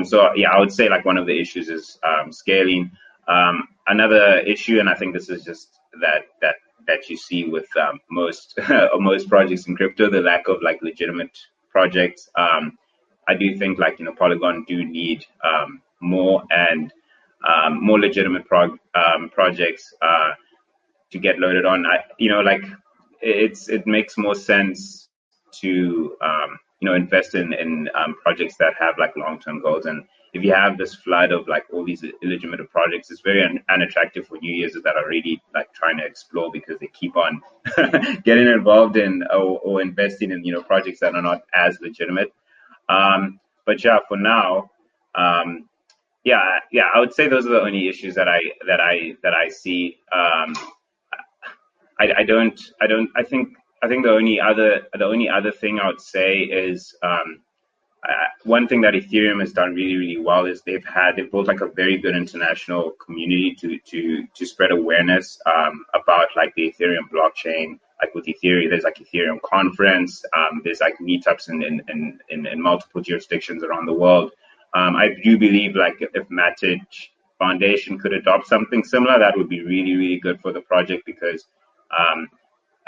[0.05, 1.99] so yeah, I would say like one of the issues is
[2.31, 2.91] scaling.
[3.29, 5.69] Um, another issue, and I think this is just
[6.01, 6.57] that that
[6.87, 8.59] that you see with um, most
[8.95, 11.37] most projects in crypto, the lack of like legitimate
[11.71, 12.29] projects.
[12.37, 12.79] Um,
[13.29, 16.93] I do think like you know Polygon do need um, more and
[17.47, 20.31] um, more legitimate prog- um, projects uh,
[21.11, 21.87] to get loaded on.
[21.87, 22.65] I, you know, like
[23.21, 25.09] it's it makes more sense
[25.61, 27.89] to you know invest in in
[28.23, 31.65] projects that have like long term goals and if you have this flood of like
[31.73, 35.73] all these illegitimate projects, it's very un- unattractive for new users that are really like
[35.75, 37.43] trying to explore because they keep on
[38.25, 42.33] getting involved in or, or, investing in you know projects that are not as legitimate.
[42.89, 44.71] Um, but yeah, for now,
[45.15, 45.69] um,
[46.25, 49.35] yeah, yeah, I would say those are the only issues that I that I that
[49.35, 49.99] I see.
[50.13, 50.55] Um,
[52.01, 53.51] I, I don't, I don't, I think,
[53.83, 57.41] I think the only other the only other thing I would say is um,
[58.09, 61.47] uh, one thing that Ethereum has done really, really well is they've had they've built
[61.47, 66.73] like a very good international community to to to spread awareness um, about like the
[66.73, 67.79] Ethereum blockchain.
[68.01, 70.25] Like with Ethereum, there's like Ethereum conference.
[70.37, 74.33] Um, there's like meetups in in, in in, in multiple jurisdictions around the world.
[74.75, 76.81] Um, I do believe like if Matic
[77.39, 81.47] Foundation could adopt something similar, that would be really, really good for the project because
[81.97, 82.29] um,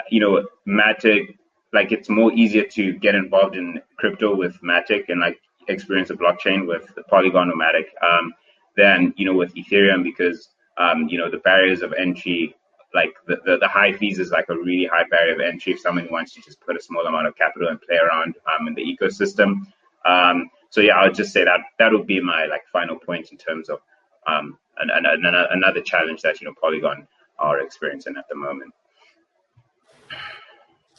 [0.09, 1.37] you know Matic
[1.75, 6.15] like it's more easier to get involved in crypto with Matic and like experience a
[6.15, 8.33] blockchain with Polygon or Matic um,
[8.77, 12.55] than you know with Ethereum because um, you know the barriers of entry,
[12.93, 15.81] like the, the, the, high fees is like a really high barrier of entry if
[15.81, 18.73] someone wants to just put a small amount of capital and play around um, in
[18.73, 19.61] the ecosystem.
[20.05, 23.31] Um, so yeah, I would just say that that would be my like final point
[23.31, 23.79] in terms of
[24.27, 27.07] um, an, an, an, another challenge that you know Polygon
[27.37, 28.73] are experiencing at the moment.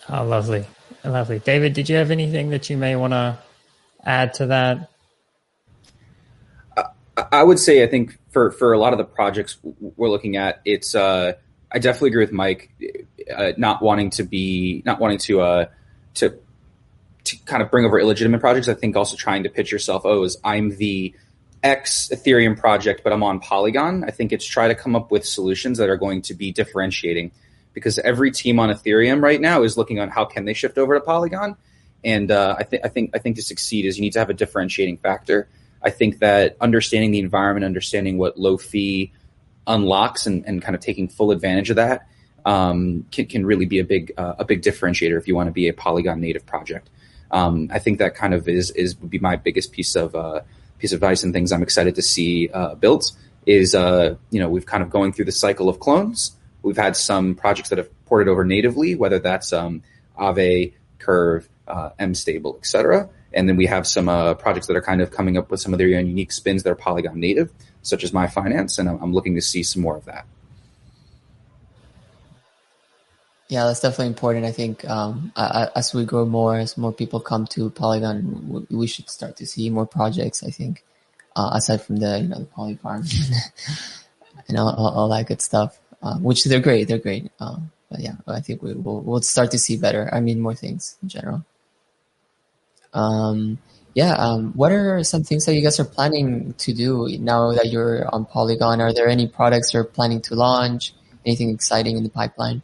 [0.08, 0.64] Oh, lovely.
[1.04, 1.38] Lovely.
[1.38, 3.38] David, did you have anything that you may want to
[4.04, 4.90] add to that?
[7.32, 10.60] I would say, I think for, for a lot of the projects we're looking at,
[10.64, 11.32] it's, uh,
[11.72, 12.70] I definitely agree with Mike,
[13.34, 15.66] uh, not wanting to be, not wanting to, uh,
[16.14, 16.38] to,
[17.24, 18.68] to kind of bring over illegitimate projects.
[18.68, 21.14] I think also trying to pitch yourself, oh, as I'm the
[21.62, 24.04] X Ethereum project, but I'm on Polygon.
[24.04, 27.32] I think it's try to come up with solutions that are going to be differentiating
[27.76, 30.94] because every team on Ethereum right now is looking on how can they shift over
[30.94, 31.58] to Polygon.
[32.02, 34.30] And uh, I think I think I think to succeed is you need to have
[34.30, 35.46] a differentiating factor.
[35.82, 39.12] I think that understanding the environment, understanding what low fee
[39.66, 42.08] unlocks, and, and kind of taking full advantage of that
[42.46, 45.52] um, can, can really be a big uh, a big differentiator if you want to
[45.52, 46.88] be a Polygon native project.
[47.30, 50.40] Um, I think that kind of is is would be my biggest piece of uh,
[50.78, 53.12] piece of advice and things I'm excited to see uh, built.
[53.44, 56.36] Is uh, you know we've kind of going through the cycle of clones.
[56.62, 59.82] We've had some projects that have ported over natively, whether that's um,
[60.98, 63.08] Curve, uh, MStable, etc.
[63.32, 65.72] And then we have some uh, projects that are kind of coming up with some
[65.72, 69.12] of their own unique spins that are Polygon native, such as Mai Finance, and I'm
[69.12, 70.26] looking to see some more of that.
[73.48, 74.44] Yeah, that's definitely important.
[74.44, 79.08] I think um, as we grow more, as more people come to Polygon, we should
[79.08, 80.42] start to see more projects.
[80.42, 80.84] I think,
[81.36, 83.04] uh, aside from the you know the Poly Farm
[84.48, 86.86] and all, all, that good stuff uh, which they're great.
[86.86, 87.32] They're great.
[87.40, 90.08] Um, but yeah, I think we, will we'll start to see better.
[90.12, 91.44] I mean, more things in general.
[92.94, 93.58] Um,
[93.94, 94.12] yeah.
[94.12, 98.06] Um, what are some things that you guys are planning to do now that you're
[98.14, 98.80] on Polygon?
[98.80, 100.94] Are there any products you're planning to launch?
[101.24, 102.62] Anything exciting in the pipeline?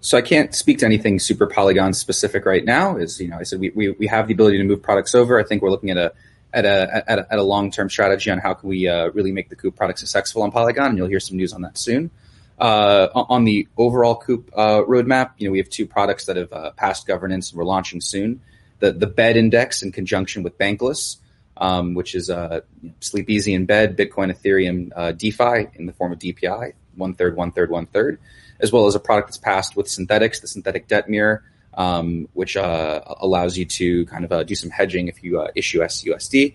[0.00, 2.96] So I can't speak to anything super Polygon specific right now.
[2.96, 5.40] Is you know, I said we, we, we have the ability to move products over.
[5.40, 6.12] I think we're looking at a
[6.54, 9.48] at a at a, a long term strategy on how can we uh, really make
[9.48, 12.10] the Coop product successful on Polygon, and you'll hear some news on that soon.
[12.58, 16.52] Uh, on the overall Coop uh, roadmap, you know we have two products that have
[16.52, 18.40] uh, passed governance and we're launching soon.
[18.78, 21.16] The the Bed Index in conjunction with Bankless
[21.56, 22.60] um, which is uh,
[23.00, 27.36] sleep easy in bed, Bitcoin, Ethereum, uh, DeFi in the form of DPI, one third,
[27.36, 28.18] one third, one third,
[28.60, 32.56] as well as a product that's passed with Synthetix, the synthetic debt mirror, um, which
[32.56, 36.54] uh, allows you to kind of uh, do some hedging if you uh, issue SUSD.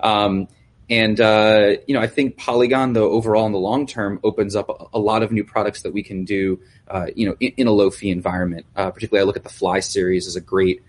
[0.00, 0.48] Um,
[0.88, 4.90] and uh, you know, I think Polygon, though, overall in the long term, opens up
[4.92, 7.70] a, lot of new products that we can do, uh, you know, in, in, a
[7.70, 8.66] low fee environment.
[8.74, 10.82] Uh, particularly, I look at the FLI series as a great,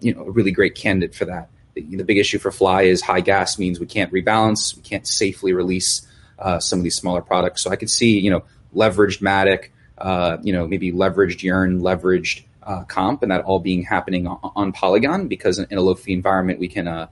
[0.00, 1.48] you know, a really great candidate for that
[1.86, 5.52] the big issue for FLI is high gas means we can't rebalance, we can't safely
[5.52, 6.06] release
[6.38, 7.62] uh, some of these smaller products.
[7.62, 12.44] So I could see, you know, leveraged Matic, uh, you know, maybe leveraged Yearn, leveraged
[12.68, 15.94] uh, Comp, and that all being happening on, on Polygon because in, in, a low
[15.94, 17.08] fee environment we can, uh,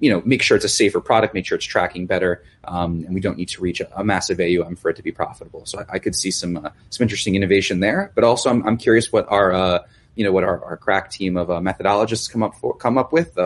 [0.00, 3.14] you know, make sure it's a safer product, make sure it's tracking better, um, and
[3.14, 5.64] we don't need to reach a, a, massive AUM for it to be profitable.
[5.64, 8.12] So I, I could see some uh, some interesting innovation there.
[8.14, 9.78] But also, I'm, I'm curious what our uh,
[10.16, 13.38] you know what our, our crack team of methodologists come up for come up with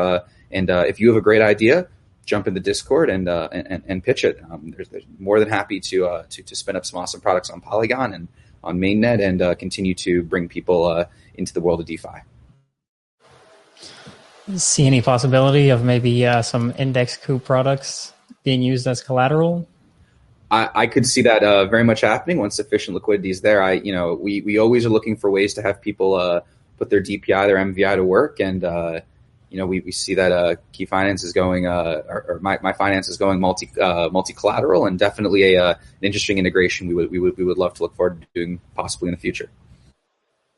[0.52, 1.88] and uh, if you have a great idea,
[2.24, 4.40] jump in the Discord and uh, and, and, pitch it.
[4.50, 4.88] Um, there's,
[5.18, 8.28] more than happy to, uh, to to spin up some awesome products on Polygon and
[8.62, 12.20] on mainnet and uh, continue to bring people uh, into the world of DeFi.
[14.56, 19.68] See any possibility of maybe uh, some Index Coop products being used as collateral?
[20.50, 23.62] I, I could see that uh, very much happening once sufficient liquidity is there.
[23.62, 26.42] I, you know, we, we always are looking for ways to have people
[26.76, 28.64] put their DPI, their MVI to work, and
[29.52, 32.58] you know, we, we see that uh, Key Finance is going, uh, or, or, my,
[32.62, 36.88] Mai Finance is going multi uh, multi collateral, and definitely a uh, an interesting integration.
[36.88, 39.20] We would we would we would love to look forward to doing possibly in the
[39.20, 39.50] future.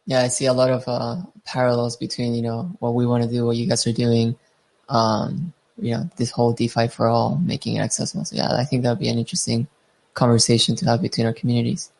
[0.06, 3.30] Yeah, I see a lot of uh, parallels between you know what we want to
[3.30, 4.36] do, what you guys are doing.
[4.88, 8.24] Um, you know, this whole DeFi for all, making it accessible.
[8.24, 9.66] So yeah, I think that would be an interesting
[10.12, 11.90] conversation to have between our communities.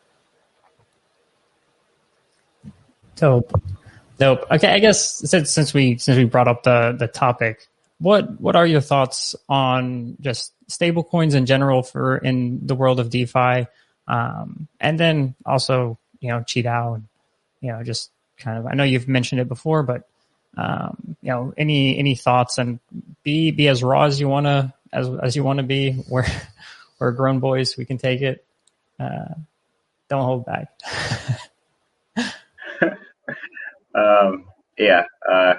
[3.15, 3.61] Dope.
[4.19, 4.45] Nope.
[4.49, 7.67] Okay, I guess since since we since we brought up the the topic,
[7.99, 12.99] what what are your thoughts on just stable coins in general for in the world
[12.99, 13.67] of DeFi,
[14.07, 17.07] um, and then also you know QiDao, and
[17.65, 20.07] you know just kind of I know you've mentioned it before, but
[20.57, 22.79] um, you know any any thoughts and
[23.23, 26.03] be be as raw as you want to as as you want to be.
[26.09, 26.25] We're
[26.99, 28.45] we're grown boys, we can take it.
[28.97, 29.33] Uh,
[30.09, 30.69] don't hold back.
[33.95, 34.45] Um,
[34.77, 35.55] yeah, uh,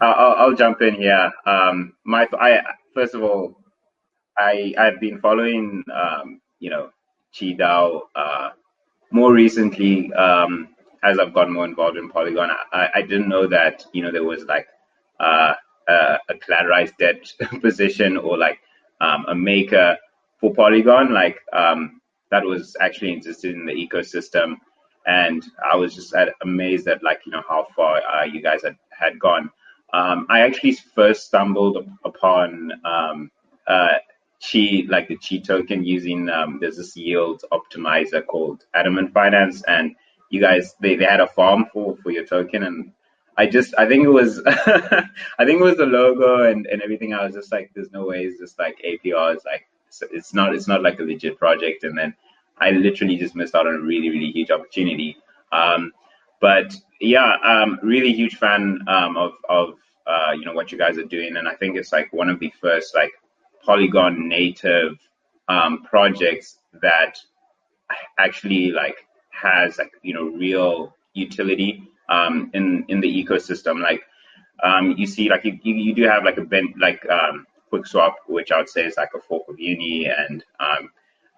[0.00, 1.30] I'll, I'll, jump in here.
[1.46, 2.60] Um, my, I
[2.94, 3.60] first of all,
[4.36, 6.90] I I've been following, um, you know,
[7.34, 8.50] QiDao uh,
[9.12, 12.50] more recently um, as I've gotten more involved in Polygon.
[12.72, 14.66] I, I didn't know that you know there was like
[15.20, 15.54] uh,
[15.88, 18.60] a, a collateralized debt position or like
[19.00, 19.96] um, a maker
[20.40, 24.56] for Polygon, like um, that was actually existed in the ecosystem
[25.06, 28.76] and I was just amazed at like you know how far uh, you guys had
[28.90, 29.50] had gone.
[29.92, 33.30] Um, I actually first stumbled upon um,
[33.66, 33.94] uh,
[34.42, 39.94] Qi, like the Qi token, using um, there's this yield optimizer called Adamant Finance, and
[40.30, 42.92] you guys they, they had a farm for for your token, and
[43.36, 47.14] I just I think it was I think it was the logo and, and everything.
[47.14, 49.36] I was just like, there's no way it's just like APR.
[49.44, 52.14] Like it's, it's not it's not like a legit project, and then
[52.58, 55.16] I literally just missed out on a really, really huge opportunity.
[55.52, 55.92] Um,
[56.40, 59.74] but yeah, um, really huge fan um, of of
[60.06, 62.38] uh, you know what you guys are doing, and I think it's like one of
[62.40, 63.12] the first like
[63.64, 64.98] Polygon native
[65.48, 67.18] um, projects that
[68.18, 68.96] actually like
[69.40, 73.80] has like you know real utility um, in in the ecosystem.
[73.82, 74.02] Like
[74.62, 78.52] um, you see, like you, you do have like a ben, like um, QuickSwap, which
[78.52, 80.90] I would say is like a fork of Uni, and um,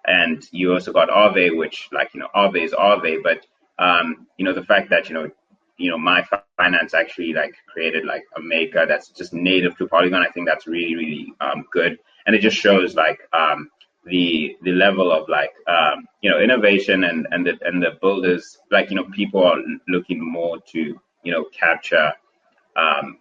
[0.05, 3.45] and you also got Aave, which like you know Aave is Aave, but
[3.77, 5.29] um, you know the fact that you know
[5.77, 6.25] you know Mai
[6.57, 10.21] Finance actually like created like a maker that's just native to Polygon.
[10.21, 13.69] I think that's really really um, good, and it just shows like um,
[14.09, 18.57] the the level of like um, you know innovation and and the and the builders
[18.71, 22.11] like you know people are looking more to you know capture
[22.75, 23.17] um,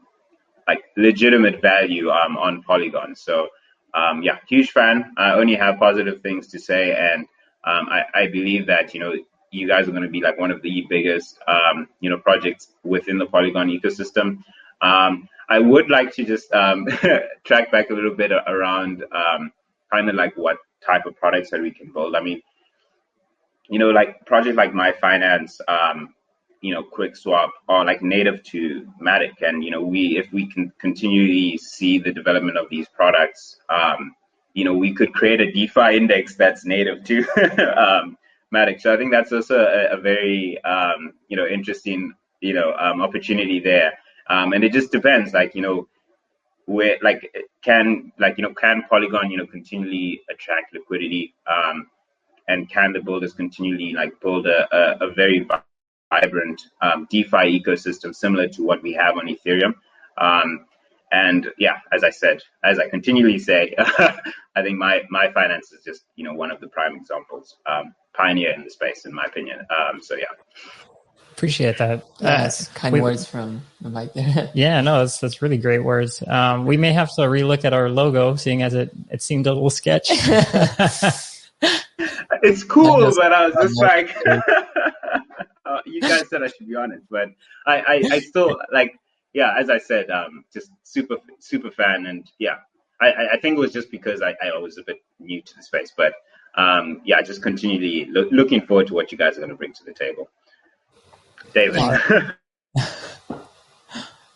[0.66, 3.14] like legitimate value um, on Polygon.
[3.16, 3.48] So
[3.94, 5.12] um, yeah, huge fan.
[5.16, 7.22] I only have positive things to say, and
[7.64, 9.14] um, I, I, believe that you know
[9.50, 12.68] you guys are going to be like one of the biggest um, you know projects
[12.84, 14.42] within the Polygon ecosystem.
[14.82, 16.86] Um, I would like to just um,
[17.44, 19.52] track back a little bit around um,
[19.90, 22.14] kind of like what type of products that we can build.
[22.14, 22.40] I mean,
[23.68, 26.14] you know, like projects like Mai Finance, um,
[26.60, 29.42] you know, QuickSwap are like native to Matic.
[29.42, 34.14] And, you know, we, if we can continually see the development of these products, um,
[34.54, 37.18] you know, we could create a DeFi index that's native to
[37.78, 38.16] um,
[38.52, 38.80] Matic.
[38.80, 43.02] So I think that's also a, a very, um, you know, interesting, you know, um,
[43.02, 43.92] opportunity there.
[44.30, 45.88] Um, and it just depends, like, you know,
[46.68, 51.86] where like can like you know can Polygon you know continually attract liquidity um,
[52.46, 55.48] and can the builders continually like build a, a, a very
[56.12, 59.74] vibrant um, DeFi ecosystem similar to what we have on Ethereum.
[60.18, 60.66] Um,
[61.10, 65.82] and yeah, as I said, as I continually say, I think my Mai Finance is
[65.82, 69.24] just you know one of the prime examples, um, pioneer in the space, in my
[69.24, 69.60] opinion.
[69.60, 70.26] Um, so yeah.
[71.38, 72.04] Appreciate that.
[72.18, 74.50] Yes, uh, kind we, words from Mike there.
[74.54, 76.20] yeah, no, that's that's really great words.
[76.26, 79.52] Um, we may have to relook at our logo, seeing as it it seemed a
[79.52, 80.10] little sketch.
[82.42, 87.04] it's cool, but I was just like, uh, you guys said I should be honest,
[87.08, 87.28] but
[87.68, 88.98] I, I, I still like,
[89.32, 92.06] yeah, as I said, um, just super, super fan.
[92.06, 92.56] And yeah,
[93.00, 95.62] I, I think it was just because I, I was a bit new to the
[95.62, 96.14] space, but
[96.56, 99.72] um, yeah, just continually lo- looking forward to what you guys are going to bring
[99.74, 100.28] to the table.
[101.52, 101.82] David.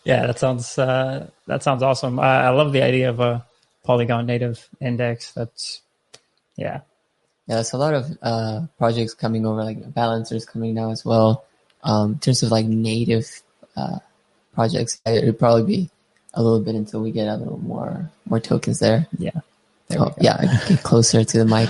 [0.03, 2.19] yeah, that sounds, uh, that sounds awesome.
[2.19, 3.45] I, I love the idea of a
[3.83, 5.31] Polygon native index.
[5.31, 5.81] That's,
[6.55, 6.81] yeah,
[7.47, 11.45] yeah, there's a lot of uh, projects coming over, like balancers coming now as well.
[11.83, 13.41] Um, in terms of like native
[13.75, 13.99] uh,
[14.53, 15.89] projects, it would probably be
[16.33, 19.07] a little bit until we get a little more more tokens there.
[19.17, 19.41] Yeah,
[19.89, 20.37] there oh, yeah,
[20.69, 21.69] get closer to the mic.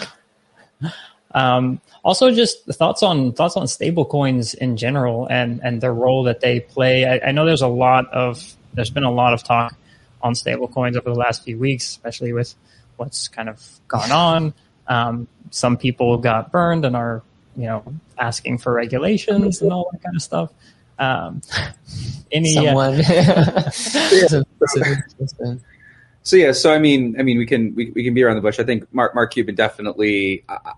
[1.34, 6.24] Um, also, just thoughts on thoughts on stable coins in general and and their role
[6.24, 7.06] that they play.
[7.06, 9.76] I, I know there's a lot of there's been a lot of talk
[10.22, 12.54] on stable coins over the last few weeks, especially with
[12.98, 14.54] what's kind of gone on.
[14.88, 17.22] Um, some people got burned and are,
[17.56, 17.84] you know,
[18.18, 20.52] asking for regulations and all that kind of stuff.
[21.00, 21.42] Um,
[22.32, 23.02] any uh, someone.
[23.02, 23.70] Uh,
[26.24, 28.42] so yeah, so I mean, I mean, we can we, we can be around the
[28.42, 28.60] bush.
[28.60, 30.44] I think Mark Mark Cuban definitely.
[30.48, 30.74] I,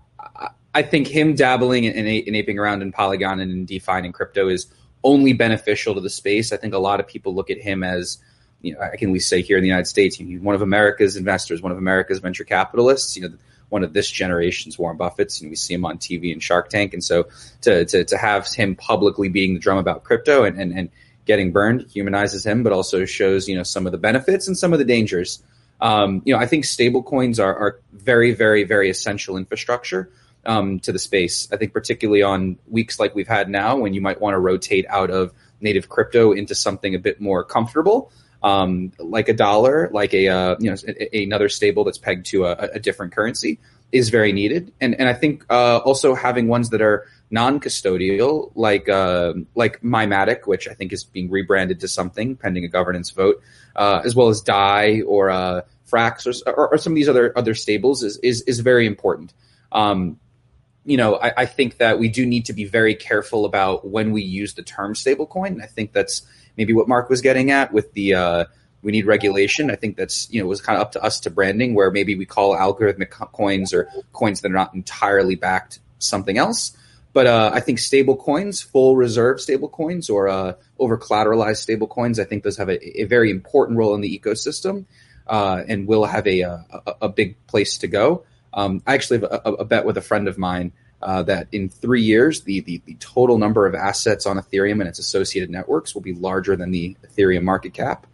[0.78, 4.48] I, think him dabbling and, and aping around in Polygon and in DeFi and crypto
[4.48, 4.66] is
[5.02, 6.52] only beneficial to the space.
[6.52, 8.18] I think a lot of people look at him as
[8.60, 10.62] you know, I can at least say here in the United States, he's one of
[10.62, 13.16] America's investors, one of America's venture capitalists.
[13.16, 13.36] You know,
[13.68, 15.40] one of this generation's Warren Buffett's.
[15.40, 17.28] and we see him on TV and Shark Tank, and so
[17.62, 20.90] to to, to have him publicly beating the drum about crypto and, and and
[21.24, 24.72] getting burned humanizes him, but also shows you know some of the benefits and some
[24.72, 25.42] of the dangers.
[25.80, 30.10] Um, you know, I think stablecoins are are very very very essential infrastructure.
[30.46, 31.48] Um, to the space.
[31.52, 34.86] I think particularly on weeks like we've had now, when you might want to rotate
[34.88, 40.14] out of native crypto into something a bit more comfortable um, like a dollar, like
[40.14, 43.58] a uh, you know a, a, another stable that's pegged to a, a, different currency
[43.92, 44.72] is very needed.
[44.80, 50.46] And and I think uh, also having ones that are non-custodial, like uh, like miMatic,
[50.46, 53.42] which I think is being rebranded to something pending a governance vote,
[53.74, 57.36] uh, as well as Dai or uh, Frax or, or, or, some of these other
[57.36, 59.32] other stables is is, is very important.
[59.72, 60.20] Um,
[60.86, 64.12] you know, I, I, think that we do need to be very careful about when
[64.12, 65.60] we use the term stablecoin.
[65.60, 66.22] I think that's
[66.56, 68.44] maybe what Mark was getting at with the uh,
[68.82, 69.70] we need regulation.
[69.70, 72.14] I think that's you know was kind of up to us to branding where maybe
[72.14, 76.76] we call algorithmic coins or coins that are not entirely backed something else.
[77.12, 81.88] But uh, I think stable coins, full reserve stable coins, or uh, over collateralized stable
[81.88, 84.84] coins, I think those have a, a very important role in the ecosystem
[85.26, 86.62] uh, and will have a, a,
[87.02, 88.24] a, big place to go.
[88.56, 91.68] Um, I actually have a, a bet with a friend of mine uh, that in
[91.68, 95.94] three years, the, the, the, total number of assets on Ethereum and its associated networks
[95.94, 98.06] will be larger than the Ethereum market cap.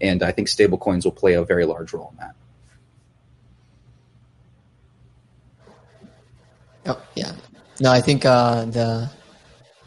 [0.00, 2.34] And I think stablecoins will play a very large role in that.
[6.86, 7.32] Oh, yeah.
[7.78, 9.10] No, I think uh, the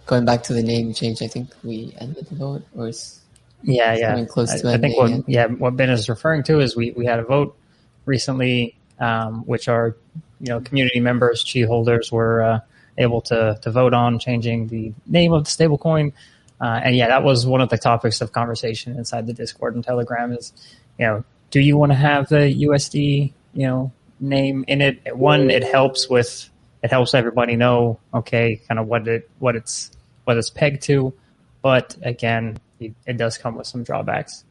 [0.05, 3.20] going back to the name change, I think we ended the vote or is
[3.64, 4.26] yeah, yeah.
[4.26, 7.05] Close I, to I think what, yeah, what Ben is referring to is we, we
[7.05, 7.57] had a vote
[8.05, 9.97] recently, um, which are
[10.39, 12.59] you know community members, Qi holders were uh,
[12.97, 16.13] able to to vote on changing the name of the stablecoin.
[16.61, 19.83] Uh, and yeah, that was one of the topics of conversation inside the Discord and
[19.83, 20.31] Telegram.
[20.31, 20.53] Is
[20.97, 23.91] you know, do you want to have the USD you know
[24.21, 25.15] name in it?
[25.15, 26.49] One, it helps with
[26.81, 29.91] it helps everybody know okay, kind of what it what it's
[30.23, 31.13] what it's pegged to.
[31.61, 34.45] But again, it, it does come with some drawbacks.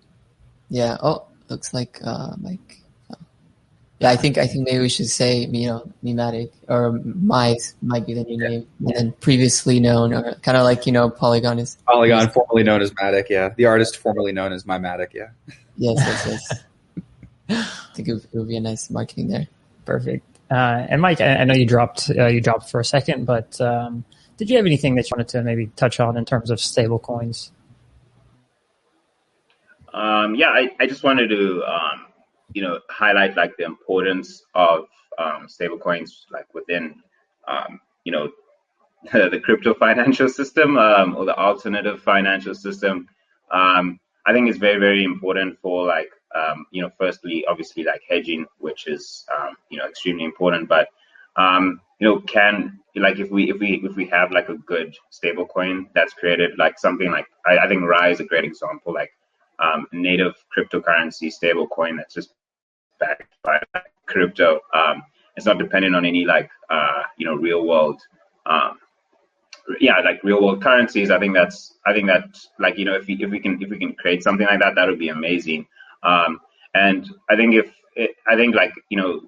[0.68, 0.98] Yeah.
[1.02, 2.81] Oh, looks like uh, Mike
[4.02, 8.06] yeah, I think I think maybe we should say you know miMatic or Mice might
[8.06, 8.48] be the new yeah.
[8.48, 12.64] name, and then previously known or kind of like you know Polygon is Polygon, formerly
[12.64, 13.28] known as Matic.
[13.28, 15.14] Yeah, the artist formerly known as miMatic.
[15.14, 15.28] Yeah.
[15.78, 16.64] Yes, yes, yes.
[17.48, 19.48] I think it would, it would, be a nice marketing there.
[19.86, 20.22] Perfect.
[20.50, 23.58] Uh, and Mike, I, I, know you dropped uh, you dropped for a second, but
[23.58, 24.04] um,
[24.36, 26.98] did you have anything that you wanted to maybe touch on in terms of stable
[26.98, 27.52] coins?
[29.94, 32.06] Um, yeah, I, I just wanted to um,
[32.54, 34.86] you know, highlight like the importance of
[35.18, 37.02] um, stablecoins, like within,
[37.48, 38.30] um, you know,
[39.12, 43.08] the crypto financial system um, or the alternative financial system.
[43.50, 48.02] Um, I think it's very, very important for like um, you know, firstly, obviously like
[48.08, 50.88] hedging, which is um, you know extremely important, but
[52.02, 55.46] you know, can like if we if we if we have like a good stable
[55.46, 59.12] coin that's created like something like I, I think Rai is a great example, like
[59.92, 62.34] native cryptocurrency stable coin that's just
[63.02, 63.58] backed by
[64.06, 64.60] crypto.
[64.74, 65.02] Um,
[65.36, 68.00] it's not dependent on any like uh, you know real world
[68.46, 68.78] um,
[69.80, 72.24] yeah like real world currencies i think that's i think that
[72.58, 74.74] like you know if we if we can if we can create something like that
[74.74, 75.66] that would be amazing
[76.02, 76.40] um
[76.74, 79.20] and i think if it, i think like you know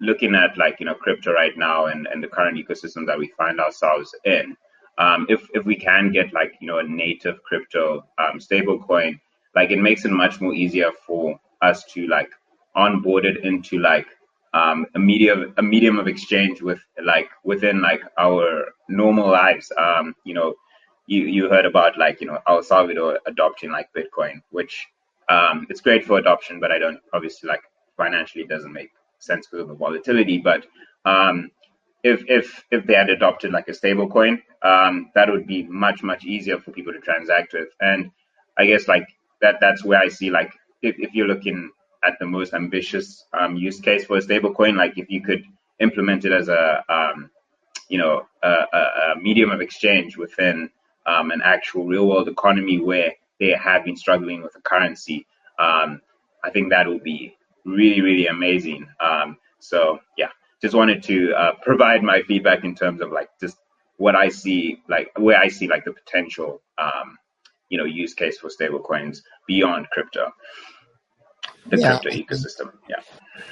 [0.00, 3.32] looking at like you know crypto right now and and the current ecosystem that we
[3.36, 4.56] find ourselves in
[4.98, 9.18] um if if we can get like you know a native crypto um stable coin
[9.54, 12.30] like it makes it much more easier for us to like
[12.76, 14.06] onboard it into like
[14.54, 19.72] um, a medium a medium of exchange with like within like our normal lives.
[19.76, 20.54] Um, you know,
[21.06, 24.86] you you heard about like you know El Salvador adopting like Bitcoin, which
[25.28, 27.62] um, it's great for adoption, but I don't obviously like
[27.96, 30.38] financially doesn't make sense because of the volatility.
[30.38, 30.66] But
[31.04, 31.50] um,
[32.02, 36.02] if if if they had adopted like a stable coin, um, that would be much
[36.02, 37.68] much easier for people to transact with.
[37.80, 38.10] And
[38.58, 39.08] I guess like
[39.42, 40.52] that that's where I see like
[40.82, 41.70] if, if you're looking
[42.04, 44.76] at the most ambitious um, use case for a stablecoin.
[44.76, 45.44] Like if you could
[45.78, 47.30] implement it as a um,
[47.88, 50.70] you know a, a, medium of exchange within
[51.06, 55.26] um, an actual real world economy where they have been struggling with a currency.
[55.58, 56.00] Um,
[56.44, 58.88] I think that will be really really amazing.
[59.00, 60.28] Um, so yeah,
[60.62, 63.56] just wanted to uh, provide my feedback in terms of like just
[63.96, 67.18] what I see like where I see like the potential um,
[67.68, 70.32] you know use case for stablecoins beyond crypto
[71.70, 71.98] the yeah.
[71.98, 72.72] crypto ecosystem.
[72.88, 73.00] Yeah.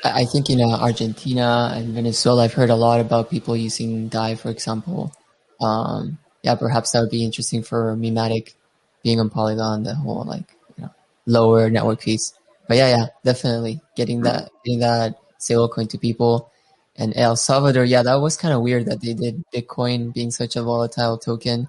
[0.04, 4.34] I think in uh, Argentina and Venezuela, I've heard a lot about people using DAI,
[4.36, 5.12] for example.
[5.60, 8.54] Um, yeah, perhaps that would be interesting for miMatic
[9.02, 10.90] being on Polygon, the whole like you know
[11.26, 12.32] lower network piece.
[12.68, 16.50] But yeah, yeah, definitely getting that getting that stablecoin to people.
[16.96, 20.56] And El Salvador, yeah, that was kind of weird that they did Bitcoin being such
[20.56, 21.68] a volatile token.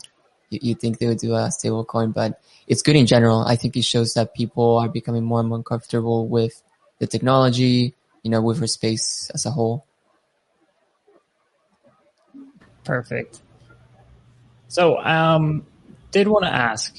[0.50, 3.42] You, think they would do a stable coin, but it's good in general.
[3.42, 6.62] I think it shows that people are becoming more and more comfortable with
[6.98, 7.94] the technology,
[8.24, 9.86] you know, with our space as a whole.
[12.84, 13.42] Perfect.
[14.68, 15.66] So, um,
[16.12, 16.98] did want to ask.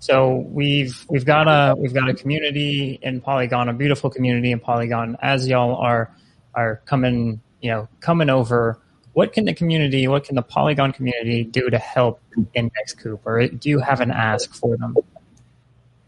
[0.00, 4.60] So we've we've got a we've got a community in Polygon, a beautiful community in
[4.60, 5.18] Polygon.
[5.20, 6.14] As y'all are
[6.54, 8.80] are coming, you know, coming over
[9.12, 12.20] what can the community, what can the Polygon community do to help
[12.54, 14.96] Index Coop, or do you have an ask for them?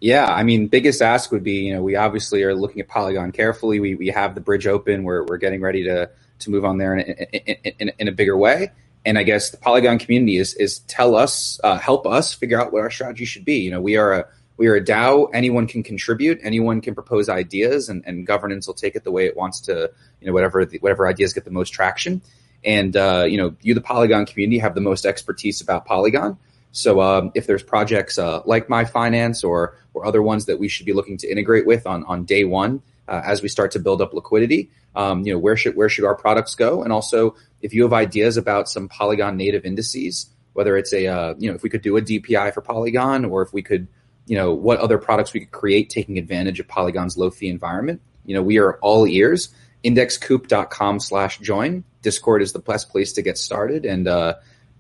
[0.00, 3.30] Yeah, I mean, biggest ask would be, you know, we obviously are looking at Polygon
[3.30, 3.78] carefully.
[3.78, 5.05] We, we have the bridge open.
[5.05, 8.36] We're, we're getting ready to, to move on there in, in, in, in a bigger
[8.36, 8.72] way.
[9.05, 12.72] And I guess the Polygon community is, is tell us, uh, help us figure out
[12.72, 13.59] what our strategy should be.
[13.59, 14.26] You know, we are a,
[14.57, 15.30] we are a DAO.
[15.32, 16.40] Anyone can contribute.
[16.42, 19.90] Anyone can propose ideas, and, and governance will take it the way it wants to.
[20.20, 22.22] You know, whatever the, whatever ideas get the most traction.
[22.65, 26.39] And uh, you know, you, the Polygon community, have the most expertise about Polygon.
[26.73, 30.69] So um, if there's projects uh, like Mai Finance or or other ones that we
[30.69, 33.79] should be looking to integrate with on on day one uh, as we start to
[33.79, 36.83] build up liquidity, um, you know, where should where should our products go?
[36.83, 41.35] And also, if you have ideas about some Polygon native indices, whether it's a uh,
[41.39, 43.89] you know if we could do a DPI for Polygon or if we could
[44.27, 48.01] you know what other products we could create taking advantage of Polygon's low fee environment,
[48.25, 49.53] you know, we are all ears
[49.85, 51.85] indexcoop.com slash join.
[52.03, 53.85] Discord is the best place to get started.
[53.85, 54.35] And, uh,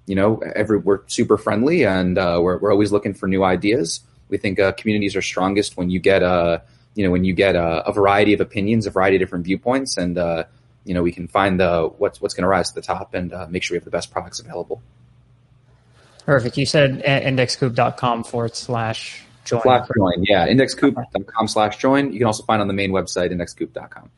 [0.06, 4.00] you know, every, we're super friendly and uh, we're, we're always looking for new ideas.
[4.28, 6.60] We think uh, communities are strongest when you get, uh,
[6.94, 9.96] you know, when you get a, a, variety of opinions, a variety of different viewpoints,
[9.96, 10.44] and, uh,
[10.84, 13.32] you know, we can find the, what's, what's going to rise to the top and
[13.32, 14.82] uh, make sure we have the best products available.
[16.24, 16.56] Perfect.
[16.56, 19.62] You said indexcoop.com forward slash join.
[19.62, 20.46] Slash join, yeah.
[20.46, 22.12] Indexcoop.com slash join.
[22.12, 24.10] You can also find on the main website, indexcoop.com.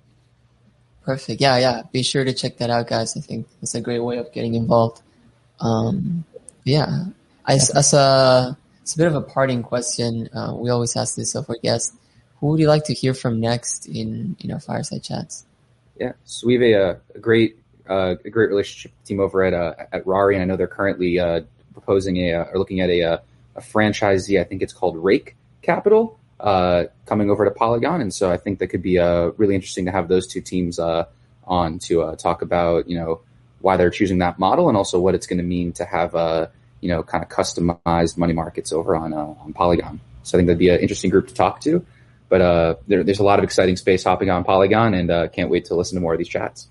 [1.04, 1.40] Perfect.
[1.40, 1.82] Yeah, yeah.
[1.92, 3.16] Be sure to check that out, guys.
[3.16, 5.02] I think it's a great way of getting involved.
[5.60, 6.24] Um,
[6.64, 7.04] yeah.
[7.46, 10.30] As, as a, it's a bit of a parting question.
[10.34, 11.94] Uh, we always ask this of our guests.
[12.40, 15.44] Who would you like to hear from next in, in our fireside chats?
[16.00, 16.12] Yeah.
[16.24, 20.06] So we have a, a great, uh, a great relationship team over at, uh, at
[20.06, 20.36] Rari.
[20.36, 21.42] And I know they're currently, uh,
[21.74, 23.22] proposing a, uh, or looking at a, a,
[23.56, 24.40] a franchisee.
[24.40, 28.58] I think it's called Rake Capital uh, coming over to Polygon, and so I think
[28.58, 31.06] that could be uh, really interesting to have those two teams uh,
[31.46, 33.20] on to uh, talk about you know
[33.60, 36.46] why they're choosing that model and also what it's going to mean to have uh,
[36.80, 40.00] you know kind of customized money markets over on uh, on Polygon.
[40.22, 41.84] So I think that'd be an interesting group to talk to.
[42.28, 45.50] But uh, there, there's a lot of exciting space hopping on Polygon, and uh, can't
[45.50, 46.68] wait to listen to more of these chats.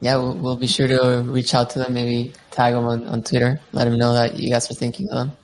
[0.00, 3.22] Yeah, we'll, we'll be sure to reach out to them, maybe tag them on, on
[3.22, 5.36] Twitter, let them know that you guys are thinking of them.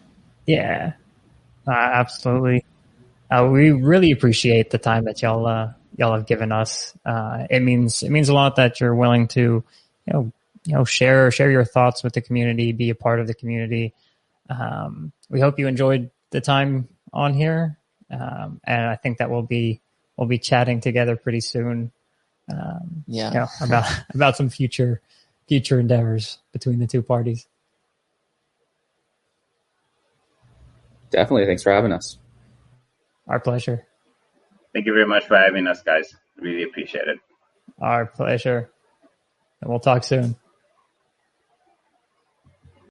[0.46, 0.92] Yeah,
[1.66, 2.64] uh, absolutely.
[3.30, 6.96] Uh, we really appreciate the time that y'all uh, y'all have given us.
[7.04, 10.32] Uh, it means it means a lot that you're willing to, you know,
[10.64, 13.94] you know, share share your thoughts with the community, be a part of the community.
[14.48, 17.78] Um, we hope you enjoyed the time on here,
[18.10, 19.80] um, and I think that we'll be
[20.16, 21.92] we'll be chatting together pretty soon.
[22.52, 23.28] Um, Yeah.
[23.28, 25.00] you know, about about some future
[25.46, 27.46] future endeavors between the two parties.
[31.10, 31.46] Definitely.
[31.46, 32.18] Thanks for having us.
[33.30, 33.86] Our pleasure.
[34.72, 36.12] Thank you very much for having us, guys.
[36.36, 37.18] Really appreciate it.
[37.80, 38.70] Our pleasure.
[39.60, 40.34] And we'll talk soon.